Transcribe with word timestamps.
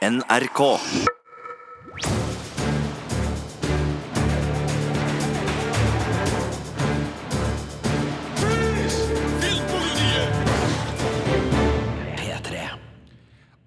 NRK. 0.00 0.60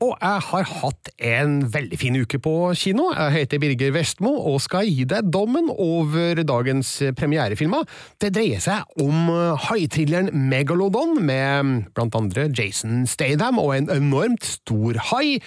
Og 0.03 0.17
jeg 0.19 0.39
har 0.43 0.65
hatt 0.67 1.09
en 1.23 1.53
veldig 1.71 1.97
fin 2.01 2.17
uke 2.17 2.39
på 2.41 2.53
kino. 2.75 3.05
Jeg 3.13 3.35
heter 3.37 3.61
Birger 3.61 3.93
Vestmo 3.93 4.33
og 4.33 4.57
skal 4.65 4.89
gi 4.89 5.05
deg 5.07 5.29
dommen 5.31 5.69
over 5.69 6.41
dagens 6.41 6.95
premierefilmer. 7.15 7.85
Det 8.17 8.33
dreier 8.33 8.59
seg 8.63 9.05
om 9.05 9.29
haithrilleren 9.69 10.33
Megalodon 10.49 11.21
med 11.21 11.93
blant 11.93 12.17
andre 12.19 12.49
Jason 12.49 13.05
Statham 13.07 13.61
og 13.61 13.77
en 13.77 13.93
enormt 13.93 14.49
stor 14.57 14.97
hai. 15.13 15.37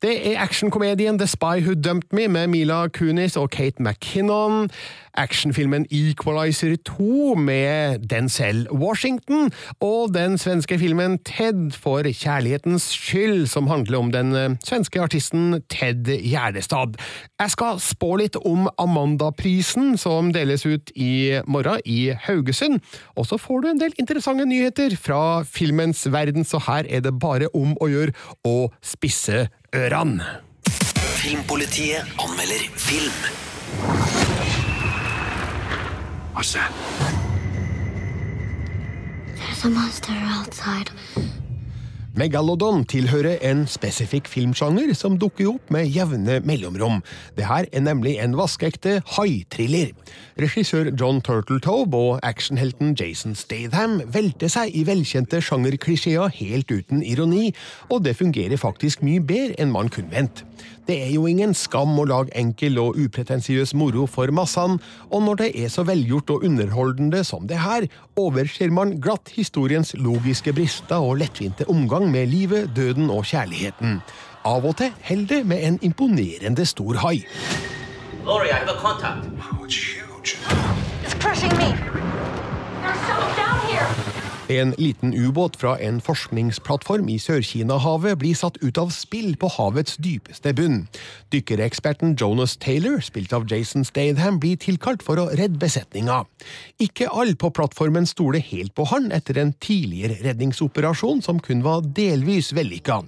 Det 0.00 0.14
er 0.30 0.38
actionkomedien 0.40 1.18
The 1.20 1.26
Spy 1.28 1.60
Who 1.60 1.74
Dumped 1.76 2.14
Me 2.16 2.24
med 2.28 2.46
Mila 2.46 2.86
Kunis 2.88 3.36
og 3.36 3.50
Kate 3.52 3.82
McKinnon. 3.82 4.70
Actionfilmen 5.14 5.84
Equalizer 5.90 6.76
2 6.86 7.34
med 7.34 7.98
Denzel 8.08 8.66
Washington. 8.72 9.50
Og 9.80 10.14
den 10.14 10.38
svenske 10.38 10.78
filmen 10.78 11.18
Ted 11.18 11.76
for 11.76 12.00
kjærlighetens 12.08 12.86
skyld, 12.94 13.46
som 13.46 13.66
handler 13.66 13.98
om 13.98 14.12
den 14.12 14.32
eh, 14.34 14.56
svenske 14.64 15.02
artisten 15.02 15.60
Ted 15.68 16.08
Gjerdestad. 16.08 16.96
Jeg 17.40 17.50
skal 17.50 17.84
spå 17.84 18.14
litt 18.22 18.40
om 18.40 18.70
Amandaprisen, 18.80 19.98
som 20.00 20.32
deles 20.32 20.64
ut 20.64 20.94
i 20.96 21.42
morgen 21.44 21.84
i 21.84 22.14
Haugesund. 22.24 22.80
Og 23.20 23.28
så 23.28 23.36
får 23.36 23.60
du 23.60 23.68
en 23.74 23.84
del 23.84 24.00
interessante 24.00 24.48
nyheter 24.48 24.96
fra 24.96 25.42
filmens 25.44 26.06
verden, 26.08 26.44
så 26.44 26.62
her 26.70 26.88
er 26.88 27.04
det 27.04 27.18
bare 27.20 27.52
om 27.52 27.76
å 27.80 27.92
gjøre 27.92 28.16
å 28.48 28.70
spisse 28.80 29.50
ørene. 29.74 30.24
Filmpolitiet 31.20 32.02
anmelder 32.18 32.62
film. 32.76 33.12
What's 36.34 36.52
that? 36.54 36.72
There's 39.36 39.64
a 39.64 39.68
monster 39.68 40.12
outside. 40.12 40.90
Megalodon 42.18 42.82
tilhører 42.90 43.36
en 43.46 43.60
spesifikk 43.70 44.26
filmsjanger 44.26 44.90
som 44.98 45.14
dukker 45.20 45.52
opp 45.52 45.68
med 45.70 45.86
jevne 45.94 46.40
mellomrom. 46.42 47.04
Det 47.38 47.46
her 47.46 47.68
er 47.70 47.84
nemlig 47.86 48.16
en 48.18 48.34
vaskeekte 48.38 48.96
haithriller. 49.14 49.92
Regissør 50.40 50.90
John 50.90 51.20
Turtletaube 51.22 51.94
og 51.96 52.18
actionhelten 52.26 52.96
Jason 52.98 53.36
Statham 53.38 54.00
velter 54.10 54.50
seg 54.50 54.74
i 54.74 54.82
velkjente 54.88 55.38
sjangerklisjeer 55.44 56.34
helt 56.40 56.74
uten 56.74 57.04
ironi, 57.06 57.52
og 57.94 58.02
det 58.08 58.18
fungerer 58.18 58.58
faktisk 58.58 59.06
mye 59.06 59.22
bedre 59.22 59.60
enn 59.62 59.70
man 59.70 59.92
kunne 59.92 60.10
vente. 60.10 60.48
Det 60.90 60.96
er 61.04 61.10
jo 61.12 61.28
ingen 61.28 61.52
skam 61.54 61.92
å 62.00 62.04
lage 62.08 62.32
enkel 62.34 62.78
og 62.82 62.96
upretensiøs 62.98 63.76
moro 63.78 64.08
for 64.10 64.32
massene, 64.34 64.80
og 65.14 65.22
når 65.22 65.36
det 65.38 65.50
er 65.62 65.70
så 65.70 65.84
velgjort 65.86 66.32
og 66.34 66.46
underholdende 66.48 67.20
som 67.28 67.46
det 67.46 67.60
her, 67.62 67.86
overser 68.18 68.72
man 68.74 68.96
glatt 69.02 69.30
historiens 69.36 69.92
logiske 69.94 70.50
brister 70.56 70.98
og 70.98 71.20
lettvinte 71.20 71.68
omgang 71.70 71.99
med 72.06 72.26
livet, 72.26 72.70
døden 72.76 73.10
og 73.10 73.24
kjærligheten. 73.24 74.00
Av 74.44 74.64
og 74.64 74.76
til 74.76 74.92
holder 75.08 75.26
det 75.34 75.46
med 75.46 75.64
en 75.66 75.78
imponerende 75.82 76.66
stor 76.66 76.94
hai. 76.94 77.24
Laurie, 78.24 78.50
I 78.50 78.54
have 78.54 78.68
a 78.68 78.78
contact. 78.80 79.26
Oh, 79.52 79.64
it's 79.64 79.76
huge. 79.76 80.36
It's 81.04 81.14
crushing 81.14 81.52
me. 81.58 81.76
En 84.50 84.72
liten 84.78 85.14
ubåt 85.14 85.54
fra 85.56 85.76
en 85.78 86.00
forskningsplattform 86.02 87.06
i 87.12 87.20
Sør-Kina-havet 87.22 88.18
blir 88.18 88.34
satt 88.34 88.56
ut 88.64 88.80
av 88.82 88.88
spill 88.90 89.36
på 89.38 89.46
havets 89.54 89.94
dypeste 90.02 90.50
bunn. 90.58 90.80
Dykkereksperten 91.30 92.16
Jonas 92.18 92.56
Taylor, 92.58 92.98
spilt 92.98 93.30
av 93.36 93.46
Jason 93.46 93.86
Statham, 93.86 94.40
blir 94.42 94.58
tilkalt 94.58 95.04
for 95.06 95.22
å 95.22 95.28
redde 95.38 95.60
besetninga. 95.62 96.24
Ikke 96.82 97.06
alle 97.14 97.38
på 97.38 97.52
plattformen 97.54 98.10
stoler 98.10 98.42
helt 98.50 98.74
på 98.74 98.88
han 98.90 99.12
etter 99.14 99.38
en 99.38 99.54
tidligere 99.62 100.18
redningsoperasjon 100.26 101.22
som 101.22 101.38
kun 101.38 101.62
var 101.62 101.86
delvis 101.86 102.50
vellykka. 102.56 103.04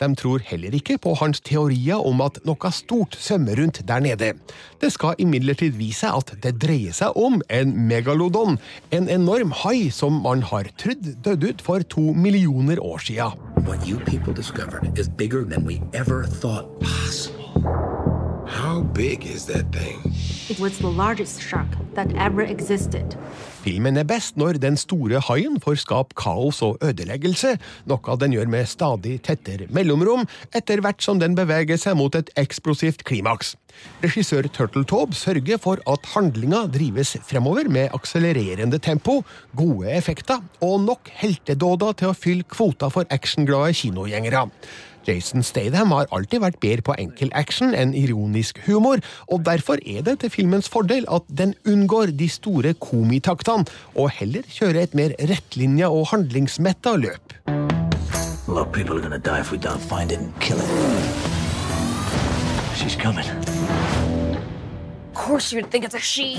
De 0.00 0.08
tror 0.18 0.42
heller 0.42 0.74
ikke 0.74 0.96
på 0.98 1.14
hans 1.20 1.40
teorier 1.44 2.02
om 2.02 2.22
at 2.24 2.40
noe 2.48 2.70
stort 2.74 3.14
svømmer 3.20 3.60
rundt 3.60 3.82
der 3.86 4.02
nede. 4.02 4.32
Det 4.80 4.90
skal 4.92 5.14
imidlertid 5.22 5.76
vise 5.78 6.10
at 6.10 6.34
det 6.42 6.56
dreier 6.62 6.94
seg 6.96 7.14
om 7.16 7.40
en 7.48 7.74
megalodon, 7.88 8.58
en 8.90 9.08
enorm 9.08 9.54
hai 9.62 9.90
som 9.94 10.18
man 10.24 10.42
har 10.50 10.70
trodd 10.80 11.14
døde 11.24 11.54
ut 11.54 11.62
for 11.62 11.86
to 11.94 12.12
millioner 12.12 12.82
år 12.82 13.06
siden. 13.06 13.38
What 13.64 13.86
you 13.88 13.98
people 14.04 14.34
discovered 14.34 14.98
is 14.98 15.08
bigger 15.08 15.44
than 15.44 15.64
we 15.64 15.80
ever 15.94 16.24
thought 16.24 16.66
possible. 16.80 17.44
How 18.46 18.82
big 18.82 19.24
is 19.24 19.46
that 19.46 19.72
thing? 19.72 20.12
It 20.50 20.60
was 20.60 20.78
the 20.78 20.90
largest 20.90 21.40
shark 21.40 21.68
that 21.94 22.12
ever 22.16 22.42
existed. 22.42 23.16
Filmen 23.64 23.96
er 23.96 24.04
best 24.04 24.36
når 24.36 24.58
den 24.60 24.74
store 24.76 25.22
haien 25.24 25.54
får 25.62 25.78
skape 25.80 26.16
kaos 26.20 26.58
og 26.66 26.82
ødeleggelse, 26.84 27.54
noe 27.88 28.16
den 28.20 28.34
gjør 28.36 28.50
med 28.52 28.68
stadig 28.68 29.14
tettere 29.24 29.70
mellomrom, 29.72 30.26
etter 30.52 30.82
hvert 30.84 31.00
som 31.00 31.22
den 31.22 31.32
beveger 31.38 31.80
seg 31.80 31.96
mot 31.96 32.12
et 32.18 32.28
eksplosivt 32.40 33.06
klimaks. 33.08 33.54
Regissør 34.04 34.50
Turtle 34.52 34.84
Taube 34.84 35.16
sørger 35.16 35.56
for 35.64 35.80
at 35.90 36.12
handlinga 36.12 36.66
drives 36.76 37.16
fremover 37.24 37.72
med 37.72 37.94
akselererende 37.96 38.78
tempo, 38.84 39.22
gode 39.56 39.96
effekter 39.96 40.44
og 40.60 40.82
nok 40.84 41.08
heltedåder 41.24 42.02
til 42.02 42.12
å 42.12 42.18
fylle 42.18 42.44
kvota 42.44 42.92
for 42.92 43.08
actionglade 43.16 43.72
kinogjengere. 43.80 44.50
Jason 45.08 45.42
Statham 45.44 45.92
har 45.92 46.08
alltid 46.14 46.40
vært 46.40 46.60
bedre 46.62 46.84
på 46.86 46.96
enkel 47.00 47.32
action 47.36 47.74
enn 47.76 47.94
ironisk 47.96 48.60
humor, 48.66 49.02
og 49.28 49.44
derfor 49.46 49.80
er 49.84 50.04
det 50.06 50.18
til 50.22 50.32
filmens 50.32 50.70
fordel 50.72 51.06
at 51.12 51.26
den 51.28 51.54
unngår 51.68 52.14
de 52.16 52.28
store 52.32 52.74
komitaktene, 53.54 53.80
og 53.94 54.10
heller 54.10 54.42
kjøre 54.50 54.82
et 54.82 54.94
mer 54.94 55.14
rettlinja 55.30 55.90
og 55.90 56.08
handlingsmetta 56.12 56.96
løp. 56.96 57.34
Of 58.54 58.72
people 58.72 58.96
are 58.96 59.02
gonna 59.02 59.18
die 59.18 59.40
if 59.40 59.50
we 59.52 59.58
don't 59.58 59.80
find 59.80 60.12
it 60.12 60.18
and 60.18 60.32
kill 60.40 60.58
it. 60.58 60.68
She's 62.76 62.96
coming. 62.96 63.26
Of 65.08 65.14
course 65.14 65.52
you'd 65.52 65.62
would 65.62 65.70
think 65.70 65.84
it's 65.84 65.94
a 65.94 66.00
she. 66.00 66.38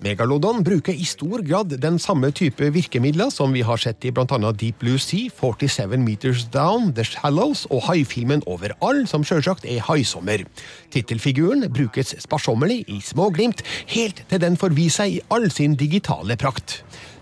Megalodon 0.00 0.62
bruker 0.64 0.96
i 0.96 1.04
stor 1.04 1.42
grad 1.44 1.74
den 1.82 1.98
samme 2.00 2.30
type 2.32 2.70
virkemidler 2.72 3.28
som 3.34 3.52
vi 3.52 3.60
har 3.60 3.76
sett 3.76 4.06
i 4.08 4.12
bl.a. 4.16 4.38
Deep 4.56 4.78
Blue 4.80 4.96
Sea, 4.96 5.28
47 5.28 6.00
Meters 6.00 6.46
Down, 6.54 6.94
The 6.96 7.04
Shallows 7.04 7.66
og 7.68 7.84
haifilmen 7.90 8.40
Overall, 8.48 9.02
som 9.10 9.26
sjølsagt 9.28 9.68
er 9.68 9.84
haisommer. 9.90 10.46
Tittelfiguren 10.94 11.68
brukes 11.68 12.14
sparsommelig 12.24 12.86
i 12.88 13.02
små 13.04 13.28
glimt, 13.36 13.60
helt 13.92 14.24
til 14.32 14.40
den 14.40 14.56
får 14.56 14.72
vise 14.78 15.02
seg 15.02 15.18
i 15.18 15.22
all 15.36 15.50
sin 15.52 15.76
digitale 15.76 16.38
prakt. 16.40 16.80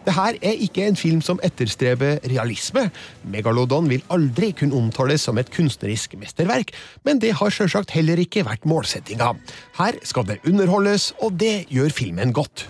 Det 0.08 0.14
her 0.16 0.38
er 0.40 0.56
ikke 0.64 0.86
en 0.88 0.96
film 0.96 1.18
som 1.20 1.40
etterstreber 1.44 2.22
realisme. 2.32 2.86
Megalodon 3.28 3.90
vil 3.90 4.00
aldri 4.08 4.54
kunne 4.56 4.78
omtales 4.78 5.26
som 5.28 5.36
et 5.36 5.50
kunstnerisk 5.52 6.14
mesterverk, 6.16 6.72
men 7.04 7.20
det 7.20 7.34
har 7.36 7.52
sjølsagt 7.52 7.92
heller 7.92 8.16
ikke 8.22 8.46
vært 8.48 8.64
målsettinga. 8.64 9.34
Her 9.76 9.98
skal 10.08 10.24
det 10.30 10.38
underholdes, 10.48 11.10
og 11.20 11.36
det 11.36 11.66
gjør 11.68 11.92
filmen 11.92 12.32
godt. 12.32 12.64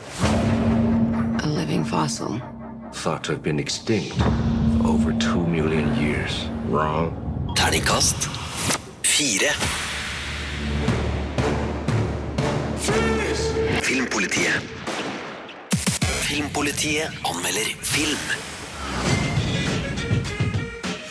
A 1.39 1.47
living 1.47 1.87
fossil. 1.87 2.41
Thought 2.93 3.23
to 3.25 3.33
have 3.33 3.43
been 3.45 3.61
extinct 3.61 4.19
over 4.83 5.15
two 5.21 5.47
million 5.47 5.95
years. 6.03 6.51
Wrong. 6.67 7.15
Terningkast 7.55 8.27
fire. 9.05 9.55
Filmpolitiet. 13.83 14.78
Filmpolitiet 16.29 17.09
anmelder 17.25 17.69
film. 17.81 18.19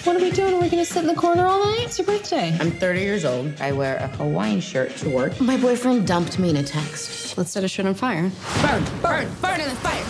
What 0.05 0.15
are 0.15 0.21
we 0.21 0.29
doing? 0.29 0.53
Are 0.53 0.61
we 0.61 0.69
going 0.69 0.85
to 0.85 0.85
sit 0.85 1.01
in 1.01 1.07
the 1.07 1.15
corner 1.15 1.47
all 1.47 1.57
night? 1.57 1.85
It's 1.85 1.97
your 1.97 2.05
birthday. 2.05 2.55
I'm 2.59 2.69
30 2.69 2.99
years 2.99 3.25
old. 3.25 3.59
I 3.59 3.71
wear 3.71 3.95
a 3.97 4.07
Hawaiian 4.17 4.61
shirt 4.61 4.95
to 4.97 5.09
work. 5.09 5.41
My 5.41 5.57
boyfriend 5.57 6.05
dumped 6.05 6.37
me 6.37 6.51
in 6.51 6.57
a 6.57 6.63
text. 6.63 7.35
Let's 7.35 7.49
set 7.49 7.63
a 7.63 7.67
shit 7.67 7.87
on 7.87 7.95
fire. 7.95 8.29
Burn, 8.61 8.83
burn, 9.01 9.27
burn 9.41 9.59
in 9.59 9.69
the 9.69 9.75
fire. 9.81 10.05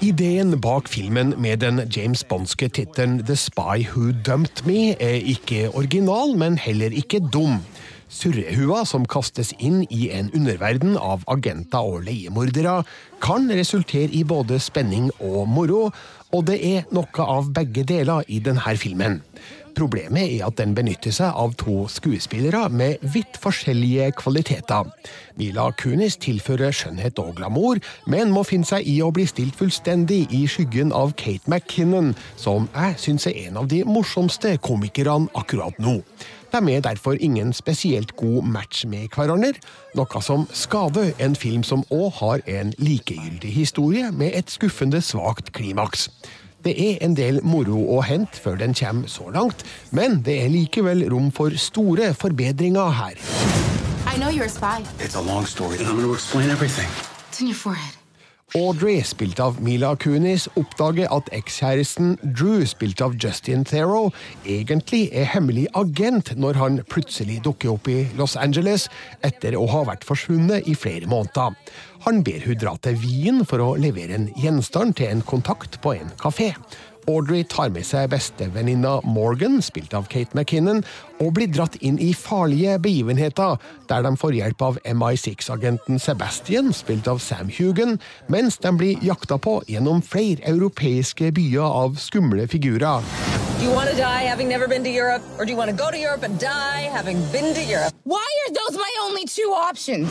Ideen 0.00 0.60
bak 0.60 0.88
filmen 0.88 1.34
med 1.38 1.58
den 1.58 1.80
James 1.96 2.24
Bondske 2.24 2.68
tittelen 2.68 3.24
The 3.24 3.36
Spy 3.36 3.86
Who 3.94 4.12
Dumped 4.26 4.66
Me 4.66 4.92
er 5.00 5.16
ikke 5.16 5.70
original, 5.74 6.36
men 6.36 6.58
heller 6.58 6.92
ikke 6.92 7.20
dum. 7.32 7.64
Surrehua 8.08 8.84
som 8.88 9.06
kastes 9.08 9.52
inn 9.58 9.82
i 9.90 10.10
en 10.14 10.30
underverden 10.34 10.98
av 11.00 11.24
agenter 11.30 11.82
og 11.84 12.04
leiemordere, 12.08 12.82
kan 13.24 13.48
resultere 13.50 14.12
i 14.12 14.24
både 14.24 14.60
spenning 14.60 15.10
og 15.20 15.44
moro, 15.48 15.88
og 16.34 16.46
det 16.48 16.60
er 16.66 16.88
noe 16.94 17.28
av 17.38 17.52
begge 17.54 17.84
deler 17.88 18.24
i 18.28 18.40
denne 18.44 18.74
filmen. 18.80 19.22
Problemet 19.74 20.36
er 20.36 20.44
at 20.46 20.58
den 20.60 20.74
benytter 20.76 21.10
seg 21.14 21.34
av 21.34 21.54
to 21.58 21.88
skuespillere 21.90 22.68
med 22.70 23.02
vidt 23.14 23.38
forskjellige 23.42 24.12
kvaliteter. 24.20 24.86
Mila 25.38 25.66
Kunis 25.74 26.16
tilfører 26.22 26.74
skjønnhet 26.74 27.18
og 27.18 27.34
glamour, 27.40 27.80
men 28.06 28.30
må 28.34 28.44
finne 28.46 28.68
seg 28.68 28.86
i 28.86 29.00
å 29.02 29.10
bli 29.14 29.26
stilt 29.26 29.58
fullstendig 29.58 30.28
i 30.30 30.44
skyggen 30.50 30.94
av 30.94 31.16
Kate 31.18 31.50
McKinnon, 31.50 32.14
som 32.38 32.70
jeg 32.70 33.00
syns 33.02 33.26
er 33.30 33.48
en 33.48 33.60
av 33.64 33.68
de 33.72 33.82
morsomste 33.88 34.54
komikerne 34.62 35.26
akkurat 35.34 35.78
nå. 35.82 35.98
De 36.54 36.72
er 36.72 36.80
derfor 36.80 37.16
ingen 37.20 37.52
spesielt 37.52 38.16
god 38.16 38.42
match 38.46 38.84
med 38.86 39.08
hverandre, 39.10 39.56
noe 39.98 40.20
som 40.22 40.44
skader 40.54 41.10
en 41.18 41.34
film 41.34 41.64
som 41.66 41.82
òg 41.90 42.12
har 42.20 42.44
en 42.46 42.70
likegyldig 42.78 43.50
historie 43.50 44.12
med 44.14 44.36
et 44.38 44.52
skuffende 44.54 45.00
svakt 45.02 45.50
klimaks. 45.52 46.06
Det 46.64 46.76
er 46.78 47.02
en 47.02 47.16
del 47.18 47.40
moro 47.42 47.80
å 47.96 47.98
hente 48.06 48.38
før 48.38 48.60
den 48.62 48.74
kommer 48.78 49.10
så 49.10 49.26
langt, 49.34 49.66
men 49.90 50.22
det 50.22 50.38
er 50.44 50.54
likevel 50.54 51.02
rom 51.10 51.32
for 51.34 51.50
store 51.58 52.12
forbedringer 52.14 52.94
her. 53.02 53.18
I 54.06 54.16
know 54.16 54.30
you're 54.30 54.46
a 54.46 54.48
spy. 54.48 54.86
It's 55.02 55.18
a 55.18 55.26
long 55.26 55.46
story, 55.46 55.78
and 55.78 55.88
I'm 55.88 55.96
going 55.96 56.06
to 56.06 56.14
explain 56.14 56.50
everything. 56.50 56.88
It's 57.30 57.40
in 57.40 57.48
your 57.48 57.58
forehead. 57.58 58.03
Audrey, 58.52 59.00
spilt 59.02 59.40
av 59.42 59.56
Mila 59.64 59.94
Kunis, 59.98 60.44
oppdager 60.60 61.08
at 61.10 61.30
ekskjæresten 61.34 62.12
Drew, 62.22 62.62
spilt 62.68 63.00
av 63.02 63.16
Justin 63.18 63.64
Theroux, 63.66 64.14
egentlig 64.46 65.08
er 65.16 65.26
hemmelig 65.32 65.64
agent 65.74 66.34
når 66.38 66.60
han 66.60 66.78
plutselig 66.92 67.40
dukker 67.46 67.72
opp 67.72 67.88
i 67.90 68.04
Los 68.20 68.36
Angeles 68.38 68.86
etter 69.26 69.56
å 69.58 69.64
ha 69.72 69.82
vært 69.88 70.06
forsvunnet 70.06 70.68
i 70.70 70.76
flere 70.78 71.10
måneder. 71.10 71.56
Han 72.06 72.22
ber 72.22 72.44
hun 72.44 72.60
dra 72.60 72.76
til 72.84 73.00
Wien 73.02 73.42
for 73.48 73.64
å 73.64 73.74
levere 73.80 74.20
en 74.20 74.30
gjenstand 74.38 75.00
til 75.00 75.10
en 75.10 75.24
kontakt 75.24 75.80
på 75.82 75.96
en 75.96 76.12
kafé. 76.20 76.52
Audrey 77.10 77.44
tar 77.44 77.70
med 77.74 77.84
seg 77.86 78.10
bestevenninna 78.12 78.98
Morgan, 79.04 79.60
spilt 79.62 79.94
av 79.96 80.08
Kate 80.12 80.36
McKinnon, 80.36 80.82
og 81.20 81.34
blir 81.36 81.50
dratt 81.52 81.76
inn 81.84 81.98
i 82.02 82.12
farlige 82.16 82.78
begivenheter, 82.82 83.58
der 83.90 84.06
de 84.06 84.14
får 84.20 84.38
hjelp 84.38 84.64
av 84.64 84.80
MI6-agenten 84.88 86.00
Sebastian, 86.02 86.72
spilt 86.74 87.08
av 87.10 87.20
Sam 87.22 87.52
Hugan, 87.52 87.98
mens 88.32 88.58
de 88.62 88.72
blir 88.76 89.04
jakta 89.04 89.38
på 89.38 89.60
gjennom 89.68 90.02
flere 90.02 90.42
europeiske 90.48 91.32
byer 91.36 91.64
av 91.84 92.00
skumle 92.00 92.48
figurer. 92.50 93.04
Do 93.58 93.70
you 93.70 93.74
want 93.74 93.88
to 93.90 93.96
die 93.96 94.26
having 94.28 94.48
never 94.48 94.66
been 94.68 94.84
to 94.84 94.90
Europe, 94.90 95.22
or 95.38 95.44
do 95.44 95.50
you 95.52 95.56
want 95.56 95.70
to 95.70 95.76
go 95.76 95.90
to 95.90 95.98
Europe 95.98 96.22
and 96.22 96.38
die 96.40 96.88
having 96.92 97.20
been 97.32 97.54
to 97.54 97.62
Europe? 97.62 97.94
Why 98.04 98.26
are 98.46 98.52
those 98.52 98.76
my 98.76 98.92
only 99.06 99.24
two 99.24 99.54
options? 99.56 100.10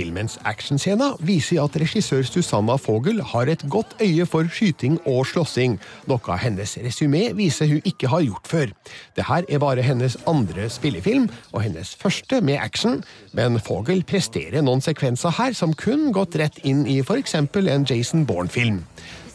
Filmens 0.00 0.38
actionscene 0.48 1.10
viser 1.28 1.60
at 1.60 1.74
regissør 1.76 2.24
Susanna 2.24 2.78
Fogel 2.80 3.20
har 3.34 3.50
et 3.52 3.66
godt 3.68 3.92
øye 4.00 4.24
for 4.24 4.48
skyting 4.48 4.96
og 5.04 5.26
slåssing, 5.28 5.76
noe 6.08 6.38
hennes 6.40 6.72
resymé 6.80 7.26
viser 7.36 7.68
hun 7.68 7.84
ikke 7.84 8.08
har 8.08 8.24
gjort 8.24 8.48
før. 8.48 8.72
Dette 9.18 9.42
er 9.44 9.60
bare 9.60 9.84
hennes 9.84 10.16
andre 10.30 10.70
spillefilm, 10.72 11.28
og 11.52 11.66
hennes 11.66 11.92
første 12.00 12.40
med 12.40 12.56
action, 12.62 13.02
men 13.36 13.60
Fogel 13.60 14.00
presterer 14.08 14.64
noen 14.64 14.80
sekvenser 14.80 15.36
her 15.36 15.52
som 15.58 15.76
kun 15.76 16.08
gått 16.16 16.38
rett 16.40 16.62
inn 16.64 16.86
i 16.88 17.02
f.eks. 17.04 17.36
en 17.36 17.88
Jason 17.90 18.24
Bourne-film. 18.24 18.80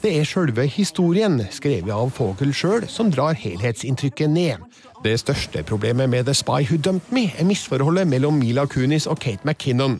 Det 0.01 0.11
er 0.19 0.25
sjølve 0.25 0.65
historien, 0.69 1.39
skrevet 1.53 1.93
av 1.93 2.09
Fogel 2.13 2.51
sjøl, 2.53 2.89
som 2.89 3.13
drar 3.13 3.37
helhetsinntrykket 3.37 4.29
ned. 4.29 4.65
Det 5.05 5.19
største 5.19 5.63
problemet 5.63 6.09
med 6.09 6.25
The 6.25 6.33
Spy 6.33 6.65
Who 6.65 6.77
Dumped 6.77 7.11
Me 7.13 7.27
er 7.37 7.45
misforholdet 7.45 8.07
mellom 8.07 8.39
Mila 8.41 8.65
Kunis 8.65 9.05
og 9.05 9.19
Kate 9.19 9.45
McKinnon. 9.45 9.99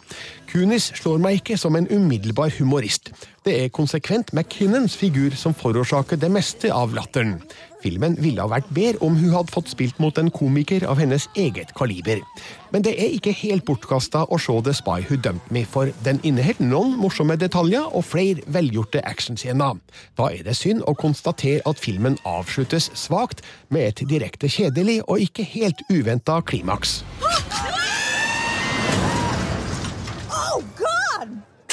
Kunis 0.56 0.86
slår 0.96 1.18
meg 1.20 1.42
ikke 1.42 1.58
som 1.60 1.76
en 1.76 1.88
umiddelbar 1.92 2.54
humorist. 2.56 3.10
Det 3.44 3.58
er 3.60 3.74
konsekvent 3.76 4.30
McKinnons 4.32 4.94
figur 4.96 5.34
som 5.36 5.52
forårsaker 5.52 6.16
det 6.22 6.30
meste 6.32 6.70
av 6.72 6.94
latteren. 6.96 7.42
Filmen 7.84 8.16
ville 8.24 8.40
ha 8.40 8.48
vært 8.48 8.70
bedre 8.72 9.04
om 9.04 9.18
hun 9.20 9.34
hadde 9.36 9.52
fått 9.52 9.74
spilt 9.74 10.00
mot 10.00 10.16
en 10.16 10.32
komiker 10.32 10.86
av 10.88 11.02
hennes 11.04 11.28
eget 11.36 11.76
kaliber. 11.76 12.24
Men 12.72 12.88
det 12.88 12.96
er 12.96 13.12
ikke 13.18 13.36
helt 13.36 13.68
bortkasta 13.68 14.24
å 14.32 14.40
se 14.40 14.56
The 14.64 14.78
Spy 14.80 15.04
Who 15.10 15.20
Dumped 15.20 15.52
Me, 15.52 15.66
for 15.68 15.92
den 16.08 16.24
inneholder 16.24 16.72
noen 16.72 16.96
morsomme 17.04 17.36
detaljer 17.36 17.92
og 17.92 18.08
flere 18.08 18.48
velgjorte 18.48 19.04
actionscener. 19.04 19.76
Da 20.16 20.32
er 20.32 20.48
det 20.48 20.56
synd 20.56 20.88
å 20.88 20.96
konstatere 20.96 21.66
at 21.68 21.84
filmen 21.84 22.16
avsluttes 22.24 22.94
svakt, 22.96 23.44
med 23.68 23.92
et 23.92 24.08
direkte 24.08 24.48
kjedelig 24.48 25.02
og 25.04 25.20
ikke 25.28 25.44
helt 25.52 25.84
uventa 25.92 26.40
klimaks. 26.48 27.02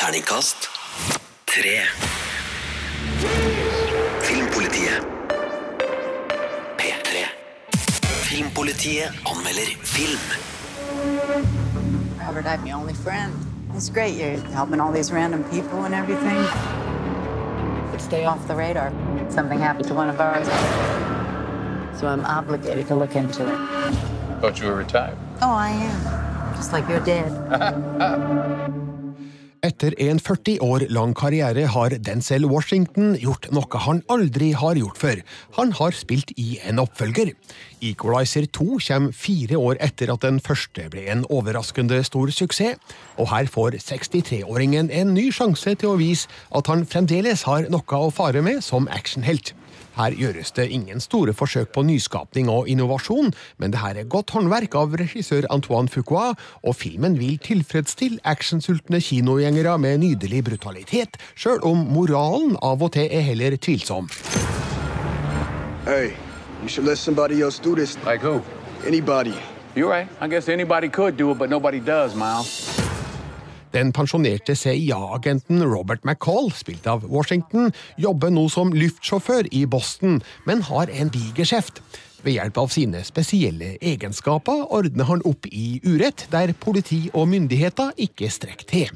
Terningkast 0.03 0.67
tre. 1.47 1.87
Filmpolitiet. 4.27 4.99
P3. 6.77 7.27
Filmpolitiet 8.27 9.13
anmelder 9.23 9.79
film. 9.87 10.19
Robert, 12.19 12.47
I'm 12.47 12.67
your 12.67 12.79
only 12.79 12.95
friend. 12.95 13.33
It's 13.77 13.91
great 13.91 14.17
you're 14.17 14.41
helping 14.51 14.81
all 14.81 14.91
these 14.91 15.13
random 15.13 15.45
people 15.45 15.85
and 15.85 15.95
everything. 15.95 16.43
But 17.93 18.01
stay 18.01 18.25
off 18.25 18.45
the 18.49 18.57
radar. 18.57 18.91
Something 19.31 19.61
happened 19.61 19.87
to 19.87 19.95
one 19.95 20.11
of 20.11 20.21
ours. 20.21 20.49
So 22.01 22.09
I'm 22.09 22.25
obligated 22.25 22.89
to 22.89 22.97
look 22.97 23.15
into 23.15 23.47
it. 23.47 23.57
Thought 24.41 24.59
you 24.59 24.67
were 24.67 24.75
retired. 24.75 25.17
Oh, 25.41 25.53
I 25.53 25.71
am. 25.71 26.57
Just 26.57 26.73
like 26.73 26.89
you're 26.89 27.05
dead. 27.05 28.69
Etter 29.63 29.95
en 30.03 30.19
40 30.19 30.57
år 30.67 30.83
lang 30.91 31.13
karriere 31.15 31.69
har 31.71 31.95
Denzel 32.03 32.49
Washington 32.51 33.13
gjort 33.23 33.45
noe 33.55 33.83
han 33.85 34.01
aldri 34.11 34.49
har 34.59 34.75
gjort 34.75 34.99
før. 34.99 35.21
Han 35.55 35.71
har 35.79 35.95
spilt 35.95 36.33
i 36.35 36.57
en 36.67 36.83
oppfølger. 36.83 37.31
Equalizer 37.79 38.49
2 38.59 38.81
kommer 38.89 39.15
fire 39.15 39.61
år 39.63 39.79
etter 39.87 40.11
at 40.11 40.27
den 40.27 40.43
første 40.43 40.89
ble 40.91 41.07
en 41.15 41.23
overraskende 41.31 42.03
stor 42.03 42.35
suksess, 42.35 42.75
og 43.23 43.31
her 43.31 43.47
får 43.47 43.79
63-åringen 43.87 44.91
en 44.91 45.15
ny 45.15 45.29
sjanse 45.31 45.77
til 45.79 45.95
å 45.95 45.99
vise 46.03 46.27
at 46.51 46.67
han 46.67 46.83
fremdeles 46.83 47.47
har 47.47 47.71
noe 47.71 48.03
å 48.03 48.11
fare 48.11 48.43
med 48.43 48.67
som 48.67 48.91
actionhelt. 48.91 49.55
Her 49.97 50.15
gjøres 50.17 50.53
det 50.57 50.71
ingen 50.73 51.01
store 51.01 51.35
forsøk 51.37 51.73
på 51.75 51.85
nyskapning 51.85 52.49
og 52.51 52.69
innovasjon, 52.69 53.33
men 53.59 53.73
det 53.75 53.83
her 53.83 53.99
er 54.01 54.09
godt 54.09 54.33
håndverk 54.33 54.75
av 54.79 54.97
regissør 54.97 55.49
Antoine 55.53 55.89
Foucault, 55.93 56.39
og 56.65 56.77
filmen 56.77 57.19
vil 57.21 57.39
tilfredsstille 57.43 58.23
actionsultne 58.25 59.01
kinogjengere 59.05 59.79
med 59.79 59.99
nydelig 60.05 60.45
brutalitet, 60.49 61.21
sjøl 61.37 61.61
om 61.69 61.85
moralen 61.93 62.57
av 62.63 62.83
og 62.83 62.95
til 62.97 63.09
er 63.13 63.27
heller 63.29 63.57
tvilsom. 63.57 64.09
Hey, 65.85 66.13
you 66.63 66.69
should 66.69 66.87
let 66.87 66.99
somebody 66.99 67.43
else 67.43 67.59
do 67.59 67.75
this. 67.75 67.99
Like 68.07 68.23
who? 68.23 68.41
Anybody. 68.87 69.35
You're 69.75 69.91
right. 69.91 70.09
I 70.21 70.29
guess 70.29 70.49
anybody 70.49 70.89
could 70.89 71.17
do 71.17 71.33
it, 71.33 71.39
but 71.39 71.51
nobody 71.51 71.81
does, 71.81 72.15
Miles. 72.15 72.82
Den 73.73 73.93
pensjonerte 73.93 74.53
CIA-agenten 74.53 75.63
Robert 75.65 76.05
McCall, 76.05 76.51
spilt 76.53 76.87
av 76.87 77.07
Washington, 77.09 77.71
jobber 77.97 78.29
nå 78.29 78.45
som 78.53 78.73
luftsjåfør 78.77 79.49
i 79.49 79.65
Boston, 79.65 80.19
men 80.45 80.61
har 80.69 80.93
en 80.93 81.13
diger 81.13 81.49
kjeft. 81.49 81.81
Ved 82.23 82.37
hjelp 82.37 82.61
av 82.61 82.69
sine 82.71 83.01
spesielle 83.03 83.73
egenskaper 83.81 84.67
ordner 84.77 85.09
han 85.09 85.25
opp 85.27 85.49
i 85.49 85.81
urett 85.89 86.27
der 86.31 86.53
politi 86.53 87.07
og 87.15 87.31
myndigheter 87.33 87.97
ikke 87.97 88.29
strekker 88.31 88.69
til. 88.69 88.93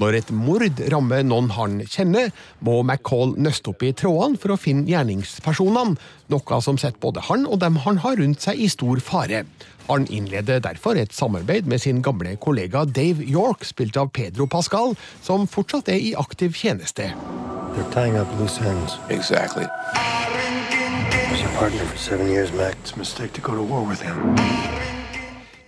Når 0.00 0.16
et 0.16 0.30
mord 0.32 0.80
rammer 0.92 1.24
noen 1.28 1.50
han 1.52 1.80
kjenner, 1.84 2.30
må 2.64 2.78
McCall 2.80 3.34
nøste 3.36 3.74
opp 3.74 3.82
i 3.84 3.92
trådene 3.92 4.40
for 4.40 4.54
å 4.54 4.60
finne 4.60 4.88
gjerningspersonene, 4.88 5.98
noe 6.32 6.60
som 6.64 6.78
setter 6.80 7.02
både 7.02 7.26
han 7.28 7.44
og 7.44 7.60
dem 7.60 7.76
han 7.84 8.00
har 8.00 8.16
rundt 8.16 8.40
seg 8.46 8.62
i 8.64 8.70
stor 8.72 9.02
fare. 9.04 9.42
Han 9.90 10.06
innleder 10.08 10.62
derfor 10.64 10.96
et 10.96 11.12
samarbeid 11.12 11.68
med 11.68 11.82
sin 11.82 12.00
gamle 12.00 12.36
kollega 12.40 12.86
Dave 12.86 13.26
York, 13.26 13.66
spilt 13.68 13.98
av 14.00 14.12
Pedro 14.16 14.46
Pascal, 14.48 14.94
som 15.20 15.44
fortsatt 15.50 15.90
er 15.92 16.00
i 16.00 16.14
aktiv 16.16 16.56
tjeneste. 16.56 17.10
They're 17.74 17.90
tying 17.92 18.16
up 18.16 18.30
loose 18.38 18.60
ends. 18.62 18.96
Exactly. 19.10 19.66
Was 21.30 21.42
your 21.42 21.52
partner 21.58 21.84
for 21.84 21.98
seven 21.98 22.26
years, 22.30 22.52
Mac. 22.52 22.76
It's 22.82 22.94
a 22.94 22.98
mistake 22.98 23.32
to 23.34 23.40
go 23.40 23.54
to 23.54 23.62
war 23.62 23.84
with 23.84 24.00
him. 24.00 24.99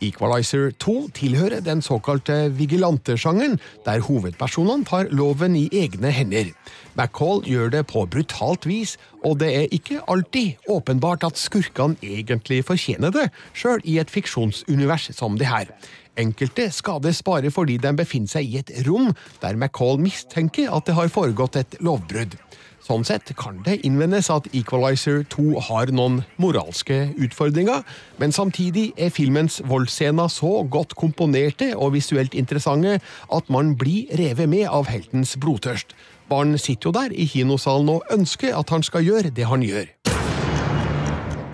Equalizer 0.02 0.72
2 0.82 1.08
tilhører 1.14 1.62
den 1.62 1.82
såkalte 1.82 2.50
vigilantesjangeren, 2.58 3.58
der 3.86 4.02
hovedpersonene 4.02 4.86
tar 4.88 5.10
loven 5.14 5.56
i 5.56 5.68
egne 5.72 6.10
hender. 6.10 6.50
McCall 6.98 7.44
gjør 7.46 7.70
det 7.76 7.86
på 7.92 8.04
brutalt 8.10 8.66
vis, 8.66 8.96
og 9.24 9.38
det 9.40 9.50
er 9.54 9.72
ikke 9.72 10.02
alltid 10.10 10.68
åpenbart 10.68 11.24
at 11.28 11.38
skurkene 11.38 11.96
egentlig 12.02 12.64
fortjener 12.66 13.14
det, 13.14 13.28
sjøl 13.54 13.82
i 13.84 14.00
et 14.02 14.10
fiksjonsunivers 14.10 15.12
som 15.16 15.38
det 15.38 15.50
her. 15.52 15.70
Enkelte 16.18 16.66
skades 16.74 17.22
bare 17.24 17.50
fordi 17.54 17.78
de 17.80 17.94
befinner 17.96 18.34
seg 18.34 18.50
i 18.50 18.58
et 18.60 18.72
rom 18.88 19.14
der 19.40 19.56
McCall 19.56 20.02
mistenker 20.02 20.74
at 20.74 20.88
det 20.88 20.98
har 20.98 21.12
foregått 21.14 21.62
et 21.62 21.78
lovbrudd. 21.80 22.36
Sånn 22.82 23.04
sett 23.06 23.30
kan 23.38 23.60
det 23.62 23.76
innvendes 23.86 24.26
at 24.34 24.48
Equalizer 24.58 25.20
2 25.30 25.60
har 25.68 25.92
noen 25.94 26.24
moralske 26.42 27.12
utfordringer, 27.14 27.84
men 28.18 28.34
samtidig 28.34 28.88
er 28.98 29.12
filmens 29.14 29.60
voldsscener 29.70 30.26
så 30.26 30.64
godt 30.66 30.96
komponerte 30.98 31.76
og 31.76 31.94
visuelt 31.94 32.34
interessante 32.34 32.96
at 33.30 33.52
man 33.54 33.76
blir 33.78 34.10
revet 34.18 34.50
med 34.50 34.66
av 34.66 34.90
heltens 34.90 35.36
blodtørst. 35.38 35.94
Barn 36.26 36.58
sitter 36.58 36.90
jo 36.90 36.94
der 36.96 37.14
i 37.14 37.28
kinosalen 37.30 37.92
og 38.00 38.10
ønsker 38.10 38.58
at 38.58 38.74
han 38.74 38.82
skal 38.82 39.06
gjøre 39.06 39.30
det 39.30 39.46
han 39.46 39.62
gjør. 39.62 39.86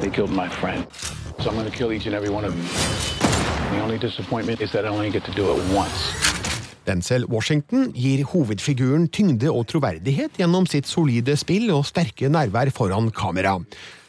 They 0.00 0.08
killed 0.08 0.32
my 0.32 0.48
friend. 0.48 0.86
So 1.42 1.50
I'm 1.50 1.62
to 1.62 1.70
kill 1.70 1.92
each 1.92 2.06
and 2.06 2.14
every 2.14 2.30
one 2.30 2.46
of 2.46 2.56
you. 2.56 2.64
The 3.76 3.82
only 3.84 3.98
disappointment 3.98 4.62
is 4.62 4.70
that 4.72 4.86
I 4.86 4.88
only 4.88 5.10
get 5.10 5.24
to 5.24 5.32
do 5.32 5.52
it 5.52 5.60
once. 5.76 6.37
Denzel 6.88 7.26
Washington 7.28 7.90
gir 7.92 8.24
hovedfiguren 8.30 9.10
tyngde 9.12 9.52
og 9.52 9.66
troverdighet 9.68 10.40
gjennom 10.40 10.66
sitt 10.70 10.88
solide 10.88 11.36
spill 11.36 11.68
og 11.74 11.84
sterke 11.90 12.30
nærvær 12.32 12.72
foran 12.72 13.12
kamera. 13.12 13.58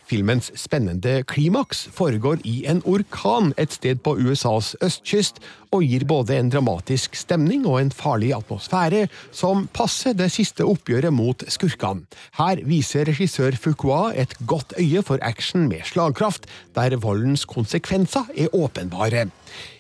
Filmens 0.10 0.48
spennende 0.58 1.20
klimaks 1.30 1.84
foregår 1.94 2.40
i 2.50 2.64
en 2.72 2.80
orkan 2.90 3.52
et 3.62 3.76
sted 3.76 4.00
på 4.02 4.16
USAs 4.18 4.72
østkyst, 4.82 5.38
og 5.70 5.84
gir 5.86 6.08
både 6.10 6.40
en 6.40 6.50
dramatisk 6.50 7.14
stemning 7.20 7.68
og 7.70 7.78
en 7.78 7.92
farlig 7.94 8.32
atmosfære 8.34 9.04
som 9.30 9.68
passer 9.70 10.18
det 10.18 10.32
siste 10.34 10.66
oppgjøret 10.66 11.14
mot 11.14 11.46
skurkene. 11.46 12.08
Her 12.40 12.64
viser 12.66 13.06
regissør 13.12 13.60
Fuqua 13.62 14.08
et 14.18 14.34
godt 14.50 14.74
øye 14.82 15.04
for 15.06 15.22
action 15.22 15.68
med 15.70 15.86
slagkraft, 15.86 16.50
der 16.74 16.98
voldens 16.98 17.46
konsekvenser 17.46 18.34
er 18.34 18.50
åpenbare. 18.56 19.28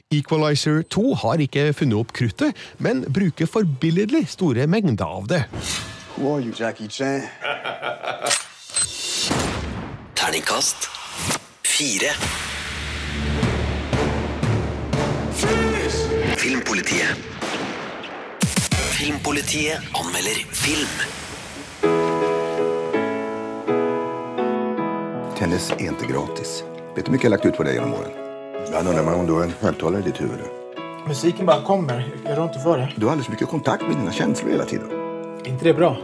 Equalizer 0.10 0.82
2 0.90 1.12
har 1.22 1.38
ikke 1.38 1.68
funnet 1.78 2.00
opp 2.00 2.10
kruttet, 2.18 2.58
men 2.82 3.04
bruker 3.14 3.46
forbilledlig 3.46 4.24
store 4.32 4.66
mengder 4.66 5.06
av 5.06 5.28
det. 5.30 5.44
Who 6.16 6.32
are 6.34 6.42
you, 6.42 6.50
Jackie 6.50 6.90
Chan? 6.90 7.22
Terningkast 10.18 10.88
fire. 11.62 12.10
Filmpolitiet. 16.42 17.14
Filmpolitiet 18.98 19.78
anmelder 19.94 20.42
film. 20.64 20.96
Tennis 25.38 25.70
er 25.78 25.94
ikke 25.94 26.10
gratis. 26.16 26.64
Vet 26.98 27.06
du 27.06 27.12
hvor 27.12 27.14
mye 27.14 27.22
jeg 27.22 27.30
har 27.30 27.36
lagt 27.38 27.46
ut 27.46 27.62
på 27.62 27.68
gjennom 27.70 27.94
genom 27.94 28.29
åren? 28.74 28.88
Ibland 28.88 28.88
undrar 28.88 29.38
man 29.38 29.44
en 29.44 29.54
högtalare 29.62 30.02
i 30.02 30.04
ditt 30.04 30.22
huvud. 30.22 30.40
Musiken 31.08 31.46
bara 31.46 31.62
kommer. 31.62 32.14
Jag 32.26 32.38
rår 32.38 32.44
inte 32.44 32.60
för 32.60 32.78
det. 32.78 32.90
Du 32.96 33.06
har 33.06 33.12
alldeles 33.12 33.26
för 33.26 33.34
mycket 33.34 33.50
kontakt 33.50 33.84
med 33.88 33.98
dina 33.98 34.12
känslor 34.12 34.52
hela 34.52 34.66
tiden. 34.66 34.88
inte 35.46 35.66
det 35.66 35.74
bra? 35.74 35.98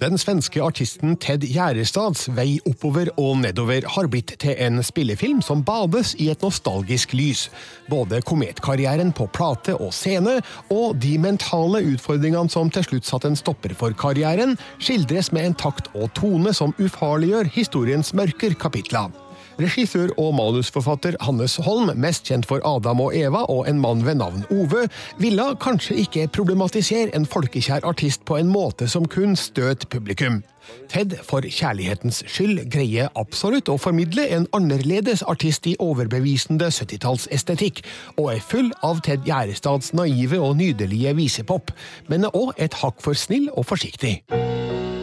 Den 0.00 0.18
svenske 0.18 0.62
artisten 0.62 1.16
Ted 1.16 1.44
Gjerestads 1.44 2.28
vei 2.32 2.60
oppover 2.64 3.10
og 3.20 3.36
nedover 3.42 3.84
har 3.84 4.08
blitt 4.08 4.32
til 4.40 4.54
en 4.56 4.80
spillefilm 4.82 5.42
som 5.44 5.60
bades 5.60 6.14
i 6.16 6.30
et 6.32 6.40
nostalgisk 6.40 7.12
lys. 7.12 7.50
Både 7.90 8.22
kometkarrieren 8.22 9.12
på 9.12 9.26
plate 9.28 9.76
og 9.76 9.92
scene, 9.92 10.38
og 10.70 10.96
de 10.96 11.18
mentale 11.20 11.82
utfordringene 11.92 12.48
som 12.48 12.72
til 12.72 12.86
slutt 12.88 13.04
satte 13.04 13.28
en 13.28 13.36
stopper 13.36 13.76
for 13.76 13.92
karrieren, 13.92 14.56
skildres 14.78 15.32
med 15.36 15.50
en 15.50 15.54
takt 15.68 15.92
og 15.92 16.08
tone 16.16 16.54
som 16.56 16.72
ufarliggjør 16.80 17.52
historiens 17.52 18.14
mørker 18.16 18.56
kapitler. 18.56 19.12
Regissør 19.60 20.14
og 20.16 20.34
manusforfatter 20.38 21.18
Hannes 21.20 21.58
Holm, 21.60 21.90
mest 22.00 22.28
kjent 22.30 22.46
for 22.48 22.64
Adam 22.64 23.02
og 23.04 23.16
Eva 23.16 23.44
og 23.52 23.68
En 23.68 23.80
mann 23.82 24.04
ved 24.06 24.16
navn 24.20 24.46
Ove, 24.54 24.86
ville 25.20 25.48
kanskje 25.60 25.98
ikke 26.04 26.28
problematisere 26.32 27.10
en 27.16 27.26
folkekjær 27.28 27.84
artist 27.84 28.24
på 28.24 28.38
en 28.40 28.48
måte 28.48 28.88
som 28.88 29.08
kun 29.08 29.36
støt 29.36 29.88
publikum. 29.92 30.40
Ted 30.88 31.14
for 31.26 31.44
kjærlighetens 31.44 32.22
skyld 32.28 32.64
greier 32.72 33.10
absolutt 33.18 33.68
å 33.70 33.78
formidle 33.80 34.26
en 34.32 34.46
annerledes 34.56 35.22
artist 35.28 35.66
i 35.70 35.76
overbevisende 35.82 36.70
70-tallsestetikk, 36.72 37.82
og 38.16 38.32
er 38.34 38.42
full 38.44 38.72
av 38.86 39.02
Ted 39.06 39.26
Gjerestads 39.28 39.92
naive 39.96 40.40
og 40.40 40.56
nydelige 40.60 41.14
visepop, 41.18 41.74
men 42.08 42.24
er 42.24 42.36
òg 42.36 42.54
et 42.56 42.80
hakk 42.82 43.00
for 43.04 43.18
snill 43.18 43.50
og 43.56 43.68
forsiktig. 43.70 44.20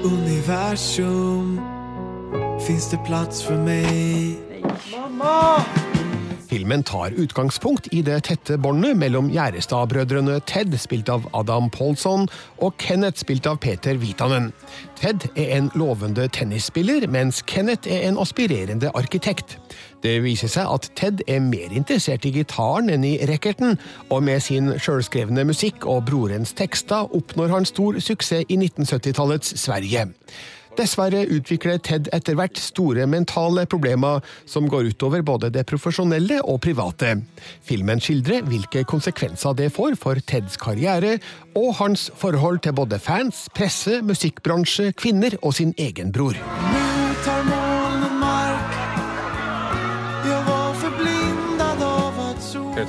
Universum, 0.07 1.57
finns 2.65 2.91
det 2.93 3.01
plass 3.05 3.43
for 3.45 3.57
mig? 3.67 4.46
Mamma! 5.17 5.65
Filmen 6.47 6.83
tar 6.83 7.11
utgangspunkt 7.17 7.87
i 7.91 8.01
det 8.05 8.21
tette 8.23 8.55
båndet 8.61 8.95
mellom 8.97 9.27
Gjerestad-brødrene 9.33 10.37
Ted, 10.47 10.75
spilt 10.79 11.09
av 11.09 11.25
Adam 11.35 11.67
Paulson, 11.73 12.27
og 12.63 12.77
Kenneth, 12.79 13.19
spilt 13.19 13.47
av 13.49 13.57
Peter 13.59 13.97
Vitanen. 13.99 14.51
Ted 14.95 15.25
er 15.35 15.55
en 15.57 15.71
lovende 15.75 16.27
tennisspiller, 16.31 17.07
mens 17.11 17.41
Kenneth 17.49 17.89
er 17.91 18.05
en 18.07 18.19
aspirerende 18.21 18.91
arkitekt. 18.95 19.57
Det 20.05 20.19
viser 20.23 20.51
seg 20.53 20.69
at 20.71 20.91
Ted 20.95 21.23
er 21.27 21.41
mer 21.43 21.73
interessert 21.73 22.25
i 22.29 22.35
gitaren 22.37 22.93
enn 22.93 23.03
i 23.07 23.17
racketen, 23.27 23.75
og 24.13 24.23
med 24.23 24.45
sin 24.45 24.75
sjølskrevne 24.77 25.47
musikk 25.49 25.89
og 25.89 26.05
brorens 26.11 26.53
tekster 26.55 27.09
oppnår 27.17 27.57
han 27.57 27.67
stor 27.67 27.99
suksess 27.99 28.47
i 28.47 28.59
1970-tallets 28.61 29.57
Sverige. 29.59 30.07
Dessverre 30.77 31.23
utvikler 31.33 31.79
Ted 31.81 32.09
etter 32.13 32.35
hvert 32.37 32.59
store 32.61 33.07
mentale 33.09 33.63
problemer 33.69 34.21
som 34.45 34.67
går 34.69 34.91
utover 34.91 35.23
både 35.25 35.49
det 35.53 35.63
profesjonelle 35.69 36.37
og 36.45 36.59
private. 36.61 37.15
Filmen 37.65 38.01
skildrer 38.03 38.45
hvilke 38.45 38.83
konsekvenser 38.85 39.57
det 39.57 39.71
får 39.73 39.97
for 39.97 40.21
Teds 40.29 40.57
karriere, 40.61 41.17
og 41.57 41.73
hans 41.79 42.11
forhold 42.15 42.61
til 42.61 42.77
både 42.77 42.99
fans, 43.01 43.47
presse, 43.57 44.03
musikkbransje, 44.05 44.91
kvinner 45.01 45.33
og 45.41 45.57
sin 45.57 45.73
egen 45.81 46.13
bror. 46.13 46.37
Nu 46.37 47.09
tar 47.25 47.41
molnen 47.49 48.21
mark. 48.21 48.77
Jag 50.25 50.43
var 50.43 50.73
förblindad 50.73 51.83
av 51.83 52.29
at 52.29 52.43
solen. 52.43 52.87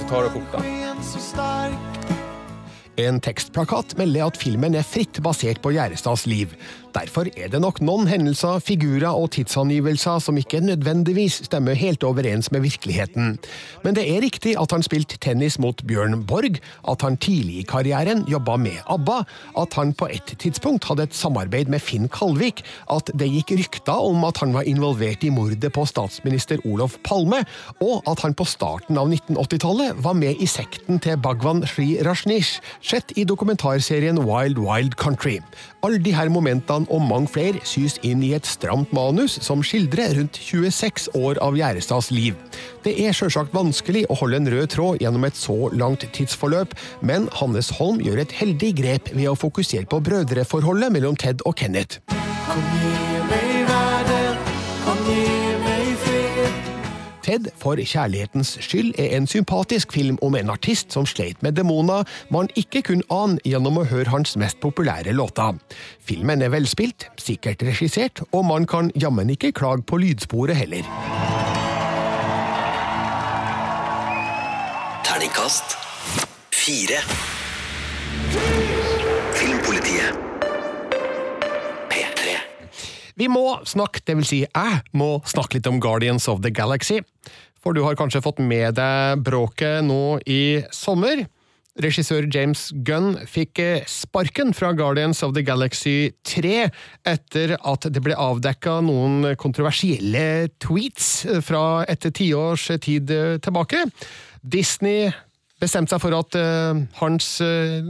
En 2.98 3.20
tekstplakat 3.22 3.92
melder 3.94 4.24
at 4.26 4.38
filmen 4.40 4.74
er 4.74 4.82
fritt 4.82 5.20
basert 5.22 5.60
på 5.62 5.70
Gjerestads 5.70 6.24
liv. 6.26 6.50
Derfor 6.98 7.28
er 7.38 7.46
det 7.52 7.60
nok 7.62 7.76
noen 7.84 8.08
hendelser, 8.10 8.58
figurer 8.64 9.14
og 9.14 9.28
tidsangivelser 9.36 10.18
som 10.22 10.38
ikke 10.40 10.58
nødvendigvis 10.64 11.36
stemmer 11.46 11.76
helt 11.78 12.02
overens 12.02 12.48
med 12.50 12.64
virkeligheten. 12.64 13.36
Men 13.84 13.94
det 13.94 14.02
er 14.10 14.24
riktig 14.24 14.56
at 14.58 14.72
han 14.74 14.82
spilte 14.82 15.18
tennis 15.22 15.60
mot 15.62 15.78
Bjørn 15.86 16.24
Borg, 16.26 16.58
at 16.90 17.04
han 17.06 17.18
tidlig 17.22 17.60
i 17.60 17.66
karrieren 17.68 18.24
jobba 18.26 18.56
med 18.58 18.80
ABBA, 18.90 19.18
at 19.62 19.76
han 19.78 19.92
på 19.94 20.08
et 20.10 20.32
tidspunkt 20.42 20.88
hadde 20.90 21.06
et 21.06 21.14
samarbeid 21.14 21.70
med 21.70 21.84
Finn 21.84 22.08
Kalvik, 22.10 22.64
at 22.90 23.12
det 23.14 23.30
gikk 23.30 23.54
rykter 23.60 24.02
om 24.08 24.26
at 24.26 24.42
han 24.42 24.56
var 24.56 24.66
involvert 24.66 25.22
i 25.22 25.30
mordet 25.30 25.70
på 25.70 25.86
statsminister 25.86 26.58
Olof 26.66 26.98
Palme, 27.06 27.44
og 27.78 28.02
at 28.10 28.24
han 28.26 28.34
på 28.34 28.48
starten 28.48 28.98
av 28.98 29.06
1980-tallet 29.12 30.02
var 30.02 30.18
med 30.18 30.42
i 30.42 30.50
sekten 30.50 30.98
til 31.04 31.20
Bhagwan 31.22 31.62
Sri 31.68 31.92
Rajneesh, 32.02 32.58
sett 32.82 33.14
i 33.14 33.28
dokumentarserien 33.28 34.18
Wild 34.26 34.58
Wild 34.58 34.98
Country. 34.98 35.38
Alle 35.86 36.02
disse 36.02 36.26
momentene 36.34 36.87
og 36.88 37.04
mange 37.04 37.30
flere 37.32 37.62
sys 37.68 37.98
inn 38.06 38.22
i 38.26 38.34
et 38.36 38.48
stramt 38.48 38.92
manus 38.96 39.38
som 39.44 39.64
skildrer 39.64 40.16
rundt 40.18 40.38
26 40.40 41.10
år 41.18 41.40
av 41.44 41.58
Gjærestads 41.58 42.10
liv. 42.14 42.38
Det 42.84 42.94
er 43.04 43.16
sjølsagt 43.16 43.54
vanskelig 43.56 44.06
å 44.08 44.18
holde 44.20 44.42
en 44.42 44.52
rød 44.54 44.70
tråd 44.74 45.02
gjennom 45.04 45.26
et 45.28 45.38
så 45.38 45.58
langt 45.74 46.06
tidsforløp, 46.16 46.76
men 47.00 47.28
Hannes 47.40 47.72
Holm 47.78 48.00
gjør 48.04 48.22
et 48.24 48.38
heldig 48.40 48.72
grep 48.80 49.12
ved 49.14 49.30
å 49.32 49.38
fokusere 49.38 49.88
på 49.90 50.02
brødreforholdet 50.04 50.94
mellom 50.94 51.18
Ted 51.18 51.44
og 51.48 51.58
Kenneth. 51.60 52.02
Kom 52.48 52.64
ge 52.82 53.07
Ted 57.28 57.50
for 57.60 57.76
kjærlighetens 57.76 58.54
skyld 58.64 58.94
er 58.96 59.10
en 59.18 59.26
sympatisk 59.28 59.92
film 59.92 60.16
om 60.24 60.32
en 60.38 60.48
artist 60.48 60.94
som 60.96 61.04
sleit 61.06 61.42
med 61.44 61.58
demoner 61.58 62.08
man 62.32 62.48
ikke 62.56 62.80
kunne 62.86 63.04
ane 63.12 63.36
gjennom 63.44 63.76
å 63.76 63.84
høre 63.90 64.08
hans 64.08 64.32
mest 64.40 64.56
populære 64.64 65.12
låter. 65.12 65.58
Filmen 66.00 66.40
er 66.40 66.54
velspilt, 66.54 67.10
sikkert 67.20 67.66
regissert, 67.68 68.24
og 68.32 68.48
man 68.48 68.64
kan 68.64 68.88
jammen 68.96 69.28
ikke 69.28 69.52
klage 69.52 69.84
på 69.84 70.00
lydsporet 70.00 70.56
heller. 70.56 70.88
Terningkast 75.04 75.76
fire. 76.48 77.04
Vi 83.18 83.26
må 83.26 83.58
snakke, 83.66 84.04
det 84.06 84.14
vil 84.20 84.26
si 84.28 84.44
jeg 84.44 84.82
må 84.96 85.16
snakke 85.26 85.58
litt 85.58 85.66
om 85.66 85.80
Guardians 85.82 86.28
of 86.30 86.44
the 86.44 86.52
Galaxy. 86.54 87.00
For 87.58 87.74
du 87.74 87.82
har 87.82 87.98
kanskje 87.98 88.22
fått 88.22 88.38
med 88.38 88.76
deg 88.78 89.24
bråket 89.26 89.82
nå 89.86 90.20
i 90.30 90.62
sommer. 90.70 91.24
Regissør 91.82 92.26
James 92.30 92.68
Gunn 92.86 93.12
fikk 93.30 93.60
eh, 93.62 93.84
sparken 93.90 94.50
fra 94.54 94.72
Guardians 94.74 95.22
of 95.26 95.34
the 95.34 95.44
Galaxy 95.46 96.10
3 96.26 96.70
etter 97.06 97.54
at 97.58 97.86
det 97.90 98.02
ble 98.02 98.16
avdekka 98.18 98.80
noen 98.86 99.34
kontroversielle 99.38 100.50
tweets 100.62 101.10
fra 101.46 101.84
et 101.90 102.06
tiårs 102.18 102.66
tid 102.82 103.14
tilbake. 103.42 103.84
Disney 104.42 105.10
bestemte 105.58 105.94
seg 105.94 106.02
for 106.02 106.14
at 106.16 106.36
uh, 106.38 106.78
hans 107.00 107.26
uh, 107.42 107.82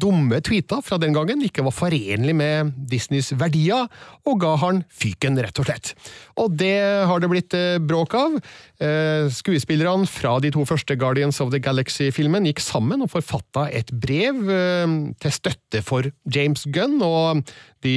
dumme 0.00 0.40
tweeter 0.44 0.82
fra 0.84 0.98
den 1.00 1.14
gangen 1.14 1.42
ikke 1.46 1.64
var 1.66 1.74
forenlig 1.74 2.34
med 2.36 2.74
Disneys 2.90 3.32
verdier, 3.38 3.86
og 4.26 4.40
ga 4.42 4.54
han 4.62 4.82
fyken, 4.90 5.38
rett 5.38 5.60
og 5.62 5.68
slett. 5.68 5.92
Og 6.40 6.56
det 6.58 6.76
har 7.08 7.22
det 7.22 7.30
blitt 7.30 7.56
uh, 7.56 7.78
bråk 7.82 8.18
av. 8.18 8.38
Skuespillerne 9.32 10.04
fra 10.10 10.34
de 10.42 10.50
to 10.52 10.64
første 10.68 10.96
Guardians 10.98 11.38
of 11.40 11.52
the 11.54 11.60
Galaxy-filmen 11.62 12.44
gikk 12.50 12.60
sammen 12.60 13.04
og 13.04 13.12
forfatta 13.14 13.68
et 13.72 13.88
brev 14.02 14.42
til 15.22 15.32
støtte 15.32 15.80
for 15.86 16.10
James 16.34 16.66
Gunn, 16.74 16.98
og 17.00 17.46
de 17.86 17.94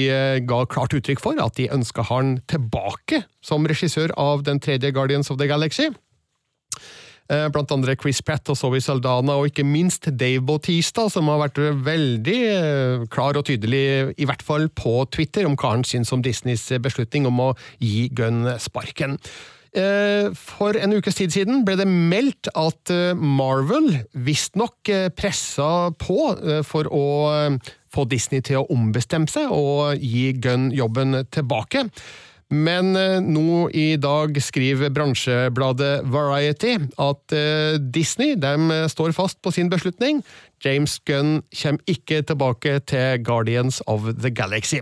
ga 0.48 0.62
klart 0.70 0.96
uttrykk 0.96 1.24
for 1.24 1.42
at 1.44 1.58
de 1.60 1.68
ønska 1.74 2.06
han 2.08 2.38
tilbake 2.48 3.26
som 3.44 3.68
regissør 3.68 4.14
av 4.22 4.46
den 4.48 4.62
tredje 4.64 4.94
Guardians 4.96 5.34
of 5.34 5.42
the 5.42 5.50
Galaxy. 5.50 5.90
Eh, 7.28 7.48
Blant 7.52 7.74
andre 7.76 7.98
Chris 8.00 8.22
Pratt 8.24 8.48
og 8.54 8.56
Zoe 8.56 8.80
Saldana, 8.84 9.36
og 9.36 9.50
ikke 9.50 9.66
minst 9.68 10.08
Dave 10.16 10.46
Bautista, 10.48 11.10
som 11.12 11.28
har 11.28 11.42
vært 11.42 11.60
veldig 11.84 12.38
eh, 12.54 13.04
klar 13.12 13.36
og 13.36 13.50
tydelig, 13.50 14.14
i 14.16 14.28
hvert 14.30 14.46
fall 14.48 14.70
på 14.72 15.02
Twitter, 15.12 15.48
om 15.48 15.58
hva 15.60 15.74
han 15.76 15.84
syns 15.88 16.14
om 16.16 16.24
Disneys 16.24 16.70
beslutning 16.80 17.28
om 17.28 17.44
å 17.50 17.52
gi 17.84 18.08
Gunn 18.16 18.48
sparken. 18.64 19.18
Eh, 19.76 20.32
For 20.38 20.78
en 20.80 20.96
ukes 20.96 21.20
tid 21.20 21.34
siden 21.36 21.66
ble 21.68 21.76
det 21.80 21.88
meldt 21.90 22.48
at 22.56 22.94
eh, 22.94 23.12
Marvel 23.14 23.92
visstnok 24.16 24.90
eh, 24.94 25.10
pressa 25.12 25.92
på 26.00 26.32
eh, 26.38 26.64
for 26.66 26.88
å 26.88 27.04
eh, 27.34 27.74
få 27.94 28.08
Disney 28.10 28.42
til 28.46 28.62
å 28.62 28.70
ombestemme 28.74 29.30
seg 29.32 29.52
og 29.52 30.00
gi 30.00 30.32
Gunn 30.40 30.72
jobben 30.76 31.26
tilbake. 31.34 31.90
Men 32.54 32.96
eh, 32.96 33.20
nå 33.20 33.68
i 33.76 33.98
dag 34.00 34.38
skriver 34.40 34.94
bransjebladet 34.96 36.06
Variety 36.08 36.78
at 36.80 37.36
eh, 37.36 37.76
Disney 37.80 38.38
de 38.40 38.86
står 38.92 39.16
fast 39.18 39.42
på 39.44 39.52
sin 39.52 39.72
beslutning. 39.72 40.22
James 40.66 41.00
Gunn 41.06 41.42
kommer 41.62 41.82
ikke 41.88 42.22
tilbake 42.26 42.80
til 42.90 43.24
Guardians 43.24 43.82
of 43.88 44.08
the 44.20 44.32
Galaxy. 44.32 44.82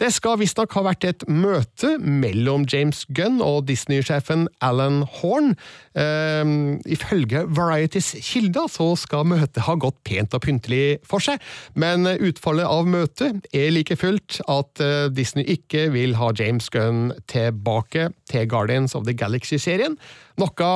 Det 0.00 0.12
skal 0.14 0.38
visstnok 0.40 0.72
ha 0.76 0.84
vært 0.86 1.06
et 1.08 1.24
møte 1.28 1.96
mellom 1.98 2.66
James 2.72 3.04
Gunn 3.16 3.40
og 3.44 3.66
Disney-sjefen 3.68 4.46
Alan 4.60 5.02
Horn. 5.18 5.54
Ehm, 5.98 6.78
ifølge 6.86 7.44
Varieties 7.56 8.14
kilder 8.22 8.70
så 8.70 8.92
skal 8.96 9.26
møtet 9.26 9.64
ha 9.66 9.74
gått 9.74 9.98
pent 10.06 10.34
og 10.36 10.44
pyntelig 10.46 10.98
for 11.06 11.22
seg, 11.22 11.42
men 11.74 12.06
utfallet 12.06 12.68
av 12.68 12.86
møtet 12.88 13.46
er 13.56 13.72
like 13.74 13.96
fullt 13.98 14.40
at 14.48 14.82
eh, 14.84 15.08
Disney 15.14 15.46
ikke 15.56 15.88
vil 15.94 16.16
ha 16.20 16.32
James 16.36 16.68
Gunn 16.70 17.10
tilbake 17.30 18.10
til 18.30 18.48
Guardians 18.50 18.94
of 18.94 19.06
the 19.08 19.16
Galaxy-serien, 19.16 19.98
noe 20.40 20.68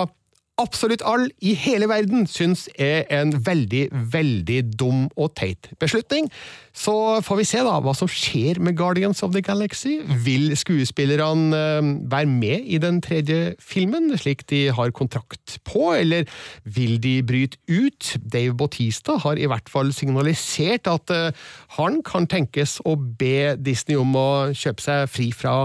absolutt 0.60 1.02
alle 1.06 1.30
i 1.40 1.54
hele 1.58 1.88
verden 1.88 2.26
syns 2.30 2.68
er 2.78 3.08
en 3.10 3.32
veldig, 3.46 3.88
veldig 4.12 4.60
dum 4.78 5.06
og 5.16 5.34
teit 5.40 5.70
beslutning. 5.80 6.28
Så 6.76 6.94
får 7.26 7.40
vi 7.40 7.46
se 7.48 7.60
da 7.66 7.74
hva 7.82 7.92
som 7.96 8.08
skjer 8.10 8.60
med 8.62 8.76
Guardians 8.78 9.24
of 9.26 9.32
the 9.34 9.42
Galaxy. 9.42 9.98
Vil 10.24 10.52
skuespillerne 10.58 11.56
eh, 11.56 11.88
være 12.10 12.30
med 12.30 12.66
i 12.70 12.78
den 12.82 13.00
tredje 13.02 13.56
filmen, 13.58 14.10
slik 14.18 14.46
de 14.50 14.68
har 14.74 14.92
kontrakt 14.94 15.58
på, 15.66 15.90
eller 15.98 16.28
vil 16.64 17.00
de 17.02 17.16
bryte 17.26 17.58
ut? 17.66 18.14
Dave 18.22 18.54
Bautista 18.54 19.18
har 19.24 19.40
i 19.40 19.48
hvert 19.50 19.70
fall 19.70 19.90
signalisert 19.96 20.86
at 20.90 21.14
eh, 21.14 21.46
han 21.76 22.00
kan 22.06 22.28
tenkes 22.30 22.78
å 22.86 22.94
be 22.96 23.56
Disney 23.58 23.98
om 23.98 24.14
å 24.14 24.30
kjøpe 24.54 24.84
seg 24.84 25.10
fri 25.10 25.30
fra 25.34 25.56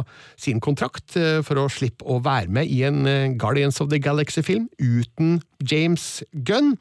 sin 0.41 0.61
kontrakt 0.63 1.17
eh, 1.21 1.41
for 1.45 1.61
å 1.61 1.69
slippe 1.71 2.07
å 2.09 2.21
være 2.25 2.49
med 2.49 2.71
i 2.71 2.81
en 2.87 3.05
Guardians 3.37 3.77
of 3.83 3.91
the 3.93 4.01
Galaxy-film 4.01 4.67
uten 4.81 5.39
James 5.61 6.23
Gunn. 6.33 6.75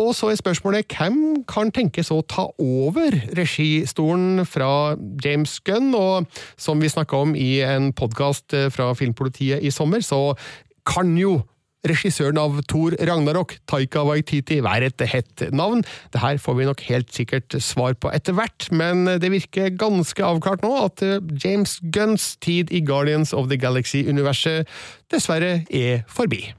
Og 0.00 0.14
så 0.16 0.30
er 0.30 0.38
spørsmålet 0.40 0.96
hvem 0.96 1.42
kan 1.50 1.68
tenkes 1.74 2.08
å 2.14 2.22
ta 2.24 2.46
over 2.56 3.18
registolen 3.36 4.46
fra 4.48 4.96
James 5.20 5.58
Gunn? 5.66 5.92
Og 5.96 6.40
som 6.56 6.80
vi 6.80 6.88
snakka 6.88 7.20
om 7.26 7.36
i 7.36 7.60
en 7.66 7.90
podkast 7.92 8.56
fra 8.72 8.90
Filmpolitiet 8.96 9.60
i 9.60 9.72
sommer, 9.74 10.00
så 10.00 10.32
kan 10.88 11.12
jo 11.20 11.42
regissøren 11.86 12.38
av 12.40 12.58
Thor 12.68 12.96
Ragnarok, 13.08 13.54
Taika 13.70 14.02
Waititi, 14.04 14.60
være 14.64 14.90
et 14.90 15.04
hett 15.08 15.46
navn. 15.52 15.82
Det 16.12 16.20
her 16.20 16.40
får 16.40 16.58
vi 16.58 16.68
nok 16.68 16.84
helt 16.90 17.12
sikkert 17.16 17.56
svar 17.64 17.96
på 17.96 18.12
etter 18.12 18.36
hvert, 18.36 18.68
men 18.72 19.06
det 19.20 19.32
virker 19.32 19.72
ganske 19.80 20.24
avklart 20.24 20.64
nå 20.64 20.74
at 20.84 21.04
James 21.40 21.78
Gunns 21.92 22.34
tid 22.44 22.72
i 22.72 22.84
Guardians 22.84 23.32
of 23.32 23.48
the 23.52 23.60
Galaxy-universet 23.60 24.68
dessverre 25.12 25.60
er 25.68 26.04
forbi. 26.08 26.50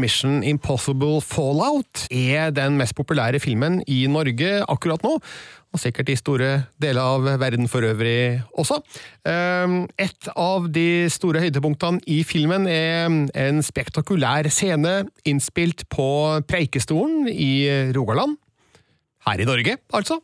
Mission 0.00 0.42
Impossible 0.46 1.20
Fallout 1.24 2.06
er 2.10 2.52
den 2.54 2.76
mest 2.80 2.96
populære 2.96 3.40
filmen 3.42 3.80
i 3.88 4.04
Norge 4.10 4.62
akkurat 4.68 5.02
nå, 5.04 5.16
og 5.72 5.80
sikkert 5.82 6.08
i 6.12 6.16
store 6.16 6.50
deler 6.80 7.02
av 7.02 7.26
verden 7.40 7.68
for 7.68 7.84
øvrig 7.84 8.40
også. 8.56 8.80
Ehm, 9.28 9.86
Et 9.98 10.28
av 10.36 10.68
de 10.72 11.08
store 11.12 11.40
høydepunktene 11.40 12.00
i 12.06 12.22
filmen 12.24 12.66
er 12.68 13.06
en 13.34 13.62
spektakulær 13.62 14.48
scene 14.50 15.06
innspilt 15.24 15.88
på 15.88 16.08
Preikestolen 16.48 17.28
i 17.28 17.92
Rogaland. 17.96 18.36
Her 19.26 19.40
i 19.40 19.48
Norge, 19.48 19.78
altså. 19.92 20.20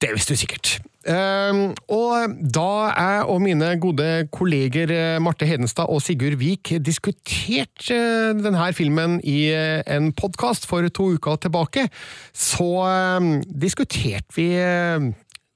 Det 0.00 0.10
visste 0.14 0.34
du 0.34 0.40
sikkert. 0.40 0.80
Um, 1.00 1.70
og 1.88 2.34
da 2.52 2.92
jeg 2.92 3.20
og 3.32 3.38
mine 3.40 3.70
gode 3.80 4.08
kolleger 4.36 4.90
eh, 4.92 5.22
Marte 5.24 5.46
Hedenstad 5.48 5.88
og 5.88 6.02
Sigurd 6.04 6.36
Vik 6.36 6.74
diskuterte 6.84 7.96
uh, 7.96 8.36
denne 8.36 8.66
filmen 8.76 9.16
i 9.24 9.48
uh, 9.48 9.80
en 9.88 10.10
podkast 10.12 10.68
for 10.68 10.84
to 10.92 11.14
uker 11.16 11.40
tilbake, 11.40 11.86
så 12.36 12.68
uh, 12.84 13.32
diskuterte 13.48 14.36
vi 14.36 14.50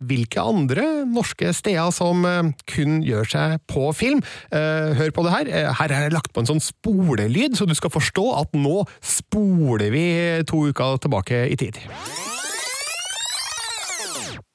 hvilke 0.04 0.40
andre 0.40 1.04
norske 1.12 1.52
steder 1.56 1.92
som 1.92 2.24
kun 2.68 2.98
gjør 3.04 3.28
seg 3.30 3.60
på 3.70 3.86
film. 3.96 4.20
Hør 4.52 5.14
på 5.16 5.24
det 5.24 5.32
her. 5.32 5.52
Her 5.78 5.94
er 5.94 6.08
det 6.08 6.16
lagt 6.16 6.34
på 6.34 6.42
en 6.42 6.50
sånn 6.50 6.60
spolelyd, 6.60 7.56
så 7.56 7.64
du 7.64 7.72
skal 7.78 7.94
forstå 7.94 8.26
at 8.42 8.52
nå 8.58 8.82
spoler 9.00 9.94
vi 9.94 10.04
to 10.50 10.66
uker 10.74 11.00
tilbake 11.06 11.46
i 11.48 11.56
tid. 11.56 11.80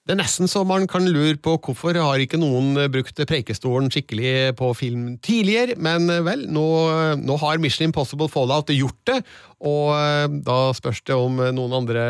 Det 0.09 0.15
er 0.15 0.21
nesten 0.23 0.49
så 0.49 0.63
man 0.65 0.87
kan 0.89 1.05
lure 1.05 1.37
på 1.37 1.53
hvorfor 1.61 1.97
har 2.01 2.21
ikke 2.23 2.39
noen 2.41 2.73
brukt 2.89 3.21
Preikestolen 3.29 3.91
skikkelig 3.93 4.55
på 4.57 4.71
film 4.77 5.03
tidligere, 5.21 5.77
men 5.77 6.09
vel, 6.25 6.47
nå, 6.49 6.65
nå 7.21 7.37
har 7.43 7.61
Mission 7.61 7.91
Impossible 7.91 8.29
Fallout 8.31 8.73
gjort 8.73 8.99
det, 9.11 9.19
og 9.61 10.39
da 10.47 10.59
spørs 10.73 11.03
det 11.05 11.17
om 11.17 11.37
noen 11.53 11.77
andre 11.83 12.05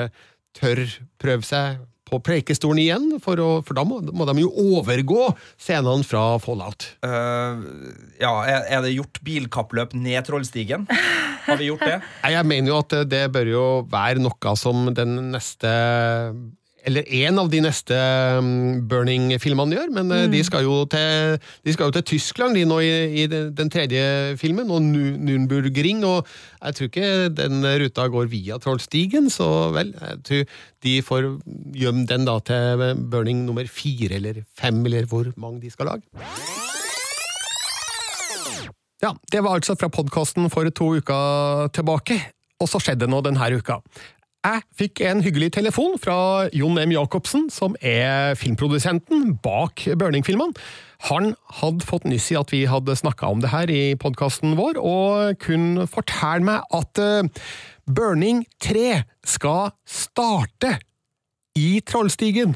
tør 0.56 0.86
prøve 1.20 1.44
seg 1.44 1.82
på 2.10 2.20
Preikestolen 2.26 2.82
igjen, 2.82 3.08
for, 3.24 3.40
å, 3.42 3.50
for 3.66 3.78
da 3.78 3.86
må, 3.88 4.00
må, 4.02 4.26
de 4.30 4.44
jo 4.44 4.50
overgå 4.80 5.30
scenene 5.60 6.06
fra 6.08 6.24
Fallout. 6.42 6.88
Uh, 7.06 7.62
ja, 8.22 8.34
er, 8.50 8.66
er, 8.66 8.86
det 8.86 8.96
gjort 8.96 9.22
bilkappløp 9.26 9.96
ned 9.98 10.26
Trollstigen? 10.28 10.88
Har 11.46 11.60
vi 11.60 11.70
gjort 11.70 11.86
det? 11.86 12.00
Jeg 12.36 12.48
mener 12.50 12.74
jo 12.74 12.80
at 12.82 12.98
det 13.10 13.26
bør 13.34 13.54
jo 13.54 13.66
være 13.90 14.24
noe 14.24 14.56
som 14.60 14.90
den 14.96 15.20
neste 15.36 15.74
eller 16.88 17.08
en 17.26 17.40
av 17.42 17.50
de 17.52 17.60
neste 17.64 17.96
Burning-filmene 18.90 19.76
gjør, 19.76 19.92
men 19.96 20.12
mm. 20.12 20.32
de, 20.32 20.42
skal 20.48 20.68
til, 20.92 21.40
de, 21.66 21.74
skal 21.76 21.90
jo 21.90 21.96
til, 21.98 22.06
Tyskland 22.14 22.58
de 22.58 22.66
nå 22.68 22.80
i, 22.86 22.92
i, 23.24 23.26
den 23.30 23.72
tredje 23.72 24.04
filmen, 24.40 24.72
og 24.72 24.84
Nürnbergring, 24.84 26.04
og 26.08 26.30
jeg 26.62 26.78
tror 26.78 26.92
ikke 26.92 27.12
den 27.36 27.60
ruta 27.84 28.08
går 28.12 28.30
via 28.32 28.60
Trollstigen, 28.62 29.30
så 29.34 29.50
vel, 29.76 29.94
jeg 29.98 30.24
tror 30.30 30.46
de 30.86 30.96
får 31.04 31.28
gjemme 31.76 32.08
den 32.10 32.28
da 32.30 32.40
til 32.48 32.86
Burning 33.12 33.44
nummer 33.48 33.68
fire 33.68 34.16
eller 34.20 34.44
fem, 34.58 34.80
eller 34.88 35.10
hvor 35.10 35.30
mange 35.36 35.66
de 35.66 35.74
skal 35.74 35.92
lage. 35.94 36.08
Ja, 39.00 39.14
det 39.32 39.40
var 39.46 39.56
altså 39.56 39.78
fra 39.80 39.88
podkasten 39.88 40.50
for 40.52 40.68
to 40.76 40.94
uker 41.00 41.70
tilbake, 41.76 42.20
og 42.60 42.68
så 42.68 42.82
skjedde 42.84 43.06
det 43.06 43.14
noe 43.14 43.24
denne 43.24 43.52
uka. 43.56 43.80
Jeg 44.40 44.62
fikk 44.72 45.02
en 45.04 45.20
hyggelig 45.20 45.50
telefon 45.58 45.98
fra 46.00 46.48
Jon 46.56 46.80
M. 46.80 46.94
Jacobsen, 46.96 47.50
som 47.52 47.74
er 47.84 48.38
filmprodusenten 48.40 49.34
bak 49.44 49.84
Burning-filmene. 50.00 50.56
Han 51.10 51.34
hadde 51.60 51.84
fått 51.84 52.08
nyss 52.08 52.30
i 52.32 52.38
at 52.40 52.54
vi 52.56 52.62
hadde 52.72 52.96
snakka 52.96 53.28
om 53.28 53.44
det 53.44 53.52
her 53.52 53.68
i 53.68 53.98
podkasten 54.00 54.56
vår, 54.56 54.80
og 54.80 55.36
kunne 55.44 55.90
fortelle 55.92 56.48
meg 56.48 56.64
at 56.72 57.04
Burning 57.84 58.46
3 58.64 59.02
skal 59.28 59.74
starte 59.84 60.78
i 61.60 61.82
Trollstigen. 61.84 62.56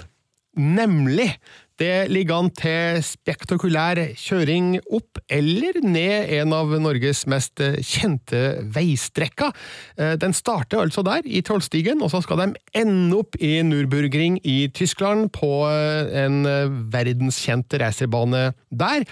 Nemlig 0.55 1.33
det 1.83 2.07
ligger 2.13 2.39
an 2.39 2.49
til 2.55 3.01
spektakulær 3.03 3.99
kjøring 4.15 4.77
opp 4.95 5.19
eller 5.27 5.81
ned 5.83 6.31
en 6.39 6.55
av 6.55 6.71
Norges 6.79 7.25
mest 7.31 7.59
kjente 7.59 8.43
veistrekker. 8.73 9.51
Den 10.21 10.35
starter 10.37 10.85
altså 10.85 11.03
der, 11.05 11.27
i 11.27 11.43
Trollstigen, 11.45 12.01
og 12.03 12.13
så 12.13 12.23
skal 12.23 12.39
de 12.39 12.49
ende 12.79 13.19
opp 13.19 13.35
i 13.43 13.57
Nürburgring 13.67 14.39
i 14.47 14.69
Tyskland, 14.73 15.29
på 15.35 15.65
en 15.67 16.43
verdenskjent 16.93 17.73
racerbane 17.81 18.51
der. 18.71 19.03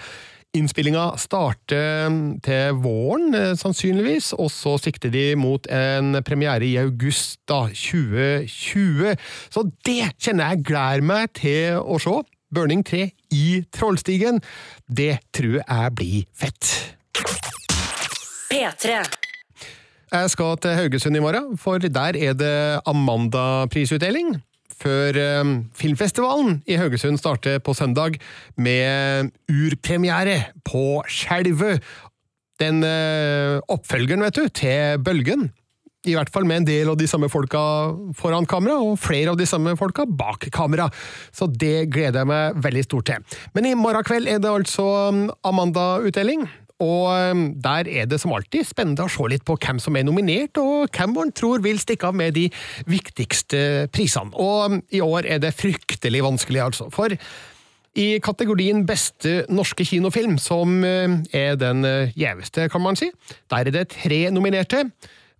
Innspillinga 0.52 1.14
starter 1.16 2.12
til 2.44 2.76
våren, 2.84 3.32
sannsynligvis, 3.56 4.34
og 4.36 4.50
så 4.52 4.74
sikter 4.82 5.12
de 5.12 5.30
mot 5.40 5.64
en 5.72 6.18
premiere 6.26 6.66
i 6.68 6.74
august 6.82 7.40
da, 7.48 7.64
2020. 7.72 9.16
Så 9.48 9.64
det 9.88 10.12
kjenner 10.20 10.52
jeg 10.52 10.66
gleder 10.68 11.08
meg 11.08 11.32
til 11.40 11.80
å 11.80 11.96
se. 12.02 12.20
Burning 12.54 12.84
3 12.84 13.10
i 13.32 13.64
Trollstigen. 13.72 14.40
Det 14.86 15.16
tror 15.32 15.58
jeg 15.62 15.92
blir 15.96 16.24
fett. 16.36 16.70
P3 18.52 18.96
Jeg 20.12 20.30
skal 20.30 20.56
til 20.60 20.76
Haugesund 20.76 21.16
i 21.16 21.24
morgen, 21.24 21.56
for 21.56 21.80
der 21.80 22.18
er 22.20 22.34
det 22.36 22.80
Amanda-prisutdeling. 22.86 24.42
før 24.82 25.14
eh, 25.14 25.50
filmfestivalen 25.78 26.62
i 26.66 26.74
Haugesund 26.74 27.18
starter 27.18 27.60
på 27.62 27.74
søndag 27.74 28.18
med 28.56 29.30
urpremiere 29.46 30.52
på 30.66 31.04
Skjelvet. 31.06 31.78
Den 32.60 32.82
eh, 32.82 33.60
oppfølgeren, 33.68 34.24
vet 34.26 34.36
du, 34.36 34.48
til 34.48 34.98
Bølgen. 35.04 35.52
I 36.02 36.16
hvert 36.16 36.32
fall 36.34 36.46
med 36.48 36.62
en 36.62 36.66
del 36.66 36.88
av 36.90 36.96
de 36.98 37.06
samme 37.06 37.28
folka 37.30 37.60
foran 38.18 38.46
kamera, 38.50 38.80
og 38.82 38.98
flere 38.98 39.30
av 39.30 39.36
de 39.38 39.46
samme 39.46 39.76
folka 39.78 40.02
bak 40.02 40.48
kamera. 40.50 40.88
Så 41.30 41.46
det 41.46 41.92
gleder 41.94 42.24
jeg 42.24 42.30
meg 42.30 42.58
veldig 42.64 42.82
stort 42.88 43.06
til. 43.12 43.38
Men 43.54 43.68
i 43.70 43.76
morgen 43.78 44.02
kveld 44.08 44.26
er 44.30 44.40
det 44.42 44.50
altså 44.50 44.86
um, 45.12 45.28
Amanda-utdeling. 45.46 46.42
Og 46.82 47.06
um, 47.06 47.44
der 47.62 47.86
er 47.86 48.10
det 48.10 48.18
som 48.18 48.34
alltid 48.34 48.66
spennende 48.66 49.06
å 49.06 49.14
se 49.14 49.28
litt 49.30 49.46
på 49.46 49.54
hvem 49.62 49.78
som 49.78 49.94
er 49.94 50.08
nominert, 50.08 50.58
og 50.58 50.90
hvem 50.90 51.14
man 51.14 51.30
tror 51.38 51.62
vil 51.62 51.78
stikke 51.78 52.10
av 52.10 52.18
med 52.18 52.34
de 52.34 52.48
viktigste 52.90 53.86
prisene. 53.94 54.34
Og 54.34 54.74
um, 54.74 54.82
i 54.90 55.04
år 55.06 55.30
er 55.36 55.46
det 55.46 55.54
fryktelig 55.54 56.26
vanskelig, 56.26 56.64
altså. 56.66 56.90
For 56.90 57.14
i 57.94 58.10
kategorien 58.24 58.82
Beste 58.88 59.44
norske 59.52 59.86
kinofilm, 59.86 60.34
som 60.42 60.82
er 60.82 61.54
den 61.62 61.86
uh, 61.86 62.10
gjeveste, 62.18 62.66
kan 62.74 62.82
man 62.82 62.98
si, 62.98 63.12
der 63.54 63.70
er 63.70 63.76
det 63.78 63.90
tre 64.00 64.24
nominerte. 64.34 64.88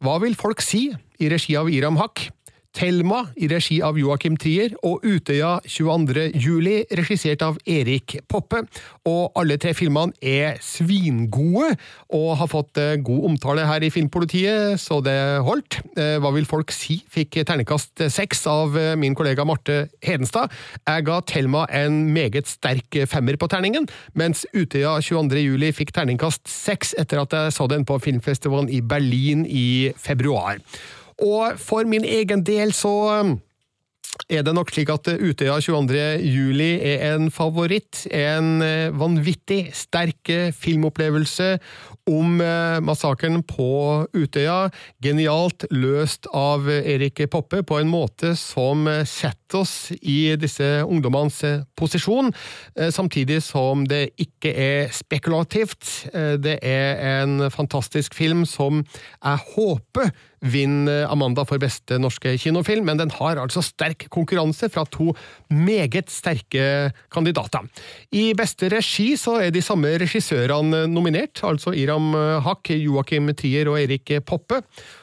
Hva 0.02 0.16
vil 0.18 0.34
folk 0.34 0.58
si? 0.64 0.88
i 1.22 1.28
regi 1.30 1.54
av 1.54 1.68
Iram 1.70 1.94
Haq. 2.00 2.24
Thelma 2.72 3.26
i 3.36 3.48
regi 3.50 3.78
av 3.84 3.98
Joakim 4.00 4.36
Trier, 4.40 4.72
og 4.86 5.04
Utøya 5.04 5.58
22. 5.68 6.30
juli 6.40 6.78
regissert 6.96 7.42
av 7.44 7.58
Erik 7.68 8.16
Poppe. 8.30 8.62
Og 9.08 9.36
alle 9.38 9.58
tre 9.60 9.74
filmene 9.76 10.16
er 10.18 10.56
svingode, 10.64 11.74
og 12.16 12.28
har 12.40 12.50
fått 12.50 12.80
eh, 12.80 12.96
god 13.04 13.28
omtale 13.32 13.66
her 13.68 13.84
i 13.84 13.90
Filmpolitiet, 13.92 14.80
så 14.80 15.02
det 15.04 15.18
holdt. 15.44 15.82
Eh, 15.98 16.16
Hva 16.22 16.32
vil 16.34 16.48
folk 16.48 16.72
si? 16.74 17.00
Fikk 17.12 17.42
ternekast 17.48 18.06
seks 18.12 18.46
av 18.50 18.78
eh, 18.80 18.94
min 19.00 19.16
kollega 19.18 19.44
Marte 19.48 19.86
Hedenstad. 20.04 20.52
Jeg 20.86 21.06
ga 21.08 21.20
Thelma 21.28 21.66
en 21.68 22.02
meget 22.14 22.48
sterk 22.50 23.02
femmer 23.10 23.36
på 23.40 23.50
terningen, 23.52 23.88
mens 24.18 24.46
Utøya 24.56 24.96
22. 25.04 25.44
juli 25.44 25.72
fikk 25.76 25.92
terningkast 25.96 26.48
seks 26.48 26.96
etter 27.00 27.22
at 27.22 27.36
jeg 27.36 27.54
så 27.58 27.68
den 27.70 27.84
på 27.88 28.00
filmfestivalen 28.02 28.72
i 28.72 28.80
Berlin 28.80 29.44
i 29.48 29.92
februar. 30.00 30.60
Og 31.22 31.58
for 31.62 31.86
min 31.88 32.04
egen 32.04 32.42
del 32.46 32.74
så 32.74 32.92
um, 33.22 33.36
er 34.28 34.42
det 34.44 34.52
nok 34.54 34.70
slik 34.72 34.90
at 34.92 35.08
Utøya 35.08 35.56
22. 35.62 36.00
juli 36.26 36.74
er 36.84 37.14
en 37.14 37.30
favoritt. 37.32 38.04
En 38.12 38.60
eh, 38.64 38.92
vanvittig 38.92 39.70
sterk 39.76 40.28
eh, 40.28 40.52
filmopplevelse 40.52 41.56
om 42.10 42.40
massakren 42.82 43.44
på 43.46 44.02
Utøya. 44.10 44.72
Genialt 45.04 45.68
løst 45.70 46.26
av 46.34 46.66
Erik 46.66 47.22
Poppe 47.30 47.60
på 47.62 47.78
en 47.78 47.92
måte 47.92 48.32
som 48.34 48.88
setter 49.06 49.60
oss 49.60 49.92
i 50.00 50.34
disse 50.34 50.66
ungdommenes 50.82 51.38
posisjon, 51.78 52.32
samtidig 52.90 53.38
som 53.46 53.84
det 53.86 54.16
ikke 54.18 54.50
er 54.50 54.90
spekulativt. 54.90 56.08
Det 56.42 56.56
er 56.58 57.22
en 57.22 57.46
fantastisk 57.54 58.18
film 58.18 58.42
som 58.50 58.82
jeg 58.82 59.46
håper 59.54 60.10
vinner 60.42 61.06
Amanda 61.10 61.44
for 61.48 61.62
beste 61.62 61.98
norske 62.02 62.34
kinofilm, 62.42 62.86
men 62.88 63.00
den 63.00 63.12
har 63.14 63.40
altså 63.40 63.62
sterk 63.64 64.08
konkurranse 64.12 64.68
fra 64.72 64.84
to 64.90 65.12
meget 65.50 66.10
sterke 66.10 66.90
kandidater. 67.12 67.68
I 68.12 68.32
beste 68.38 68.70
regi 68.72 69.12
så 69.20 69.38
er 69.44 69.54
de 69.54 69.62
samme 69.62 69.94
regissørene 70.02 70.86
nominert, 70.90 71.44
altså 71.46 71.74
Iram 71.76 72.12
Haq, 72.44 72.74
Joakim 72.74 73.30
Trier 73.38 73.70
og 73.70 73.80
Erik 73.82 74.18
Poppe. 74.26 74.62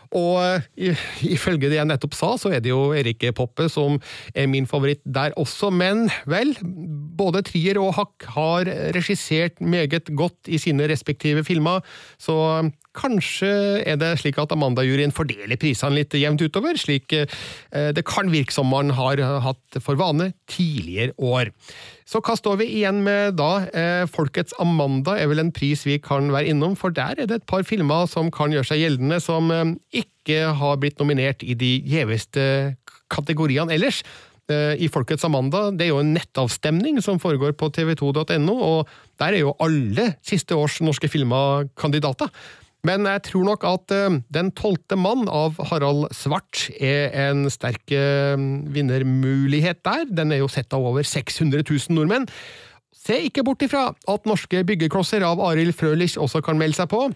Og 0.10 0.42
ifølge 1.22 1.70
det 1.70 1.78
jeg 1.78 1.86
nettopp 1.86 2.16
sa, 2.18 2.32
så 2.42 2.50
er 2.56 2.64
det 2.66 2.72
jo 2.72 2.96
Erik 2.98 3.28
Poppe 3.38 3.68
som 3.70 4.00
er 4.34 4.50
min 4.50 4.66
favoritt 4.70 5.04
der 5.06 5.36
også, 5.38 5.70
men 5.70 6.08
vel, 6.30 6.56
både 7.20 7.44
Trier 7.46 7.78
og 7.82 7.94
Hack 8.00 8.26
har 8.34 8.70
regissert 8.96 9.62
meget 9.62 10.10
godt 10.10 10.50
i 10.50 10.58
sine 10.62 10.90
respektive 10.90 11.46
filmer, 11.46 11.86
så 12.18 12.66
kanskje 12.98 13.50
er 13.88 14.00
det 14.02 14.16
slik 14.22 14.40
at 14.42 14.52
Amanda-juryen 14.56 15.14
fordeler 15.16 15.60
prisene 15.62 16.00
litt 16.00 16.16
jevnt 16.18 16.42
utover, 16.42 16.78
slik 16.80 17.14
det 17.14 18.04
kan 18.08 18.32
virke 18.34 18.56
som 18.56 18.70
man 18.72 18.90
har 18.98 19.22
hatt 19.46 19.80
for 19.84 20.00
vane 20.00 20.32
tidligere 20.50 21.14
år. 21.18 21.52
Så 22.10 22.22
hva 22.26 22.34
står 22.40 22.58
vi 22.64 22.70
igjen 22.80 23.04
med 23.06 23.38
da? 23.38 23.52
Folkets 24.10 24.56
Amanda 24.62 25.14
er 25.22 25.30
vel 25.30 25.44
en 25.44 25.54
pris 25.54 25.86
vi 25.86 26.00
kan 26.02 26.32
være 26.34 26.50
innom, 26.56 26.74
for 26.80 26.90
der 26.96 27.22
er 27.22 27.30
det 27.30 27.42
et 27.44 27.50
par 27.50 27.66
filmer 27.68 28.10
som 28.10 28.32
kan 28.34 28.54
gjøre 28.56 28.72
seg 28.72 28.82
gjeldende, 28.82 29.20
som 29.22 29.54
ikke 29.94 30.50
har 30.58 30.82
blitt 30.82 30.98
nominert 31.02 31.46
i 31.46 31.54
de 31.58 31.76
gjeveste 31.86 32.42
kategoriene 33.14 33.78
ellers. 33.78 34.02
I 34.50 34.88
Folkets 34.90 35.22
Amanda, 35.28 35.68
det 35.70 35.86
er 35.86 35.92
jo 35.92 36.00
en 36.02 36.16
nettavstemning 36.16 36.98
som 37.06 37.20
foregår 37.22 37.54
på 37.54 37.70
tv2.no, 37.70 38.56
og 38.58 38.90
der 39.22 39.36
er 39.36 39.44
jo 39.44 39.54
alle 39.62 40.16
siste 40.26 40.58
års 40.58 40.80
norske 40.82 41.06
filmer 41.06 41.70
kandidater. 41.78 42.32
Men 42.88 43.04
jeg 43.10 43.24
tror 43.28 43.44
nok 43.44 43.66
at 43.68 43.92
Den 44.32 44.52
tolvte 44.56 44.96
mann 44.96 45.28
av 45.28 45.58
Harald 45.72 46.08
Svart 46.16 46.70
er 46.80 47.12
en 47.28 47.50
sterk 47.52 47.92
vinnermulighet 47.92 49.84
der. 49.84 50.06
Den 50.08 50.32
er 50.32 50.40
jo 50.44 50.48
sett 50.52 50.72
av 50.74 50.86
over 50.88 51.04
600 51.04 51.66
000 51.66 51.98
nordmenn. 51.98 52.30
Se 52.96 53.18
ikke 53.26 53.44
bort 53.48 53.64
ifra 53.66 53.90
at 53.92 54.28
norske 54.30 54.64
byggeklosser 54.68 55.24
av 55.26 55.42
Arild 55.44 55.76
Frølich 55.76 56.18
også 56.20 56.42
kan 56.46 56.60
melde 56.60 56.78
seg 56.80 56.90
på. 56.92 57.08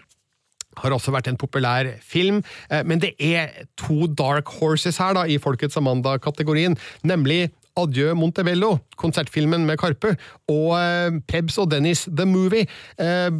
Har 0.80 0.94
også 0.96 1.12
vært 1.14 1.28
en 1.30 1.38
populær 1.38 1.86
film, 2.02 2.40
men 2.82 2.98
det 3.02 3.12
er 3.22 3.52
to 3.78 4.08
dark 4.10 4.48
horses 4.58 4.98
her 4.98 5.14
da, 5.14 5.22
i 5.28 5.38
Folkets 5.38 5.78
Amanda-kategorien, 5.78 6.74
nemlig 7.06 7.52
Adjø 7.74 8.12
Montebello, 8.14 8.76
konsertfilmen 9.00 9.64
med 9.66 9.80
Karpe, 9.80 10.12
og 10.50 10.68
eh, 10.78 11.16
Prebz 11.26 11.58
og 11.58 11.72
Dennis 11.72 12.04
The 12.06 12.26
Movie. 12.28 12.68
Eh, 13.02 13.30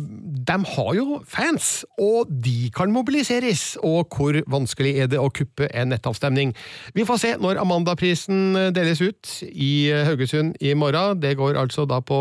de 0.48 0.56
har 0.72 0.90
jo 0.98 1.20
fans, 1.22 1.84
og 2.02 2.26
de 2.28 2.70
kan 2.74 2.90
mobiliseres. 2.94 3.76
Og 3.86 4.10
hvor 4.10 4.40
vanskelig 4.50 4.96
er 5.04 5.12
det 5.12 5.22
å 5.22 5.30
kuppe 5.34 5.70
en 5.70 5.92
nettavstemning? 5.94 6.54
Vi 6.98 7.06
får 7.06 7.22
se 7.22 7.32
når 7.38 7.62
Amandaprisen 7.62 8.74
deles 8.74 9.02
ut 9.04 9.36
i 9.50 9.88
Haugesund 10.08 10.58
i 10.60 10.74
morgen. 10.74 11.20
Det 11.22 11.36
går 11.38 11.60
altså 11.60 11.86
da 11.86 12.00
på 12.02 12.18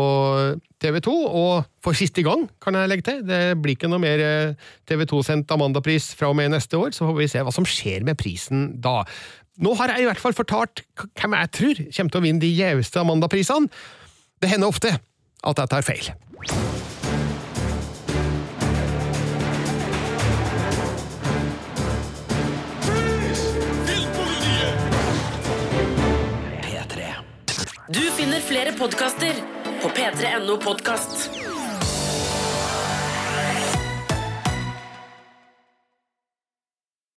TV 0.84 1.00
2, 1.02 1.12
og 1.34 1.70
for 1.82 1.96
siste 1.96 2.22
gang, 2.22 2.46
kan 2.62 2.76
jeg 2.78 2.90
legge 2.90 3.08
til. 3.08 3.22
Det 3.26 3.56
blir 3.62 3.74
ikke 3.74 3.90
noe 3.90 4.02
mer 4.02 4.20
TV 4.88 5.06
2-sendt 5.08 5.50
Amandapris 5.54 6.12
fra 6.18 6.30
og 6.30 6.38
med 6.38 6.52
neste 6.54 6.78
år, 6.78 6.94
så 6.94 7.08
får 7.08 7.18
vi 7.18 7.30
se 7.32 7.42
hva 7.42 7.54
som 7.54 7.66
skjer 7.68 8.06
med 8.06 8.20
prisen 8.20 8.74
da. 8.84 9.00
Nå 9.62 9.74
har 9.78 9.92
jeg 9.92 10.02
i 10.02 10.06
hvert 10.08 10.18
fall 10.18 10.34
fortalt 10.34 10.82
hvem 10.98 11.36
jeg 11.38 11.50
tror 11.54 11.82
kommer 11.96 12.10
til 12.14 12.20
å 12.20 12.24
vinne 12.24 12.42
de 12.42 12.50
gjeveste 12.50 12.98
Amanda-prisene. 12.98 13.70
Det 14.42 14.50
hender 14.50 14.72
ofte 14.72 14.96
at 15.44 15.62
jeg 15.62 15.70
tar 15.70 15.86
feil. 15.86 16.10
Du 27.94 28.00
finner 28.16 28.40
flere 28.42 28.72
podkaster 28.74 29.38
på 29.82 29.90
p3.no 29.92 30.56
podkast. 30.58 31.43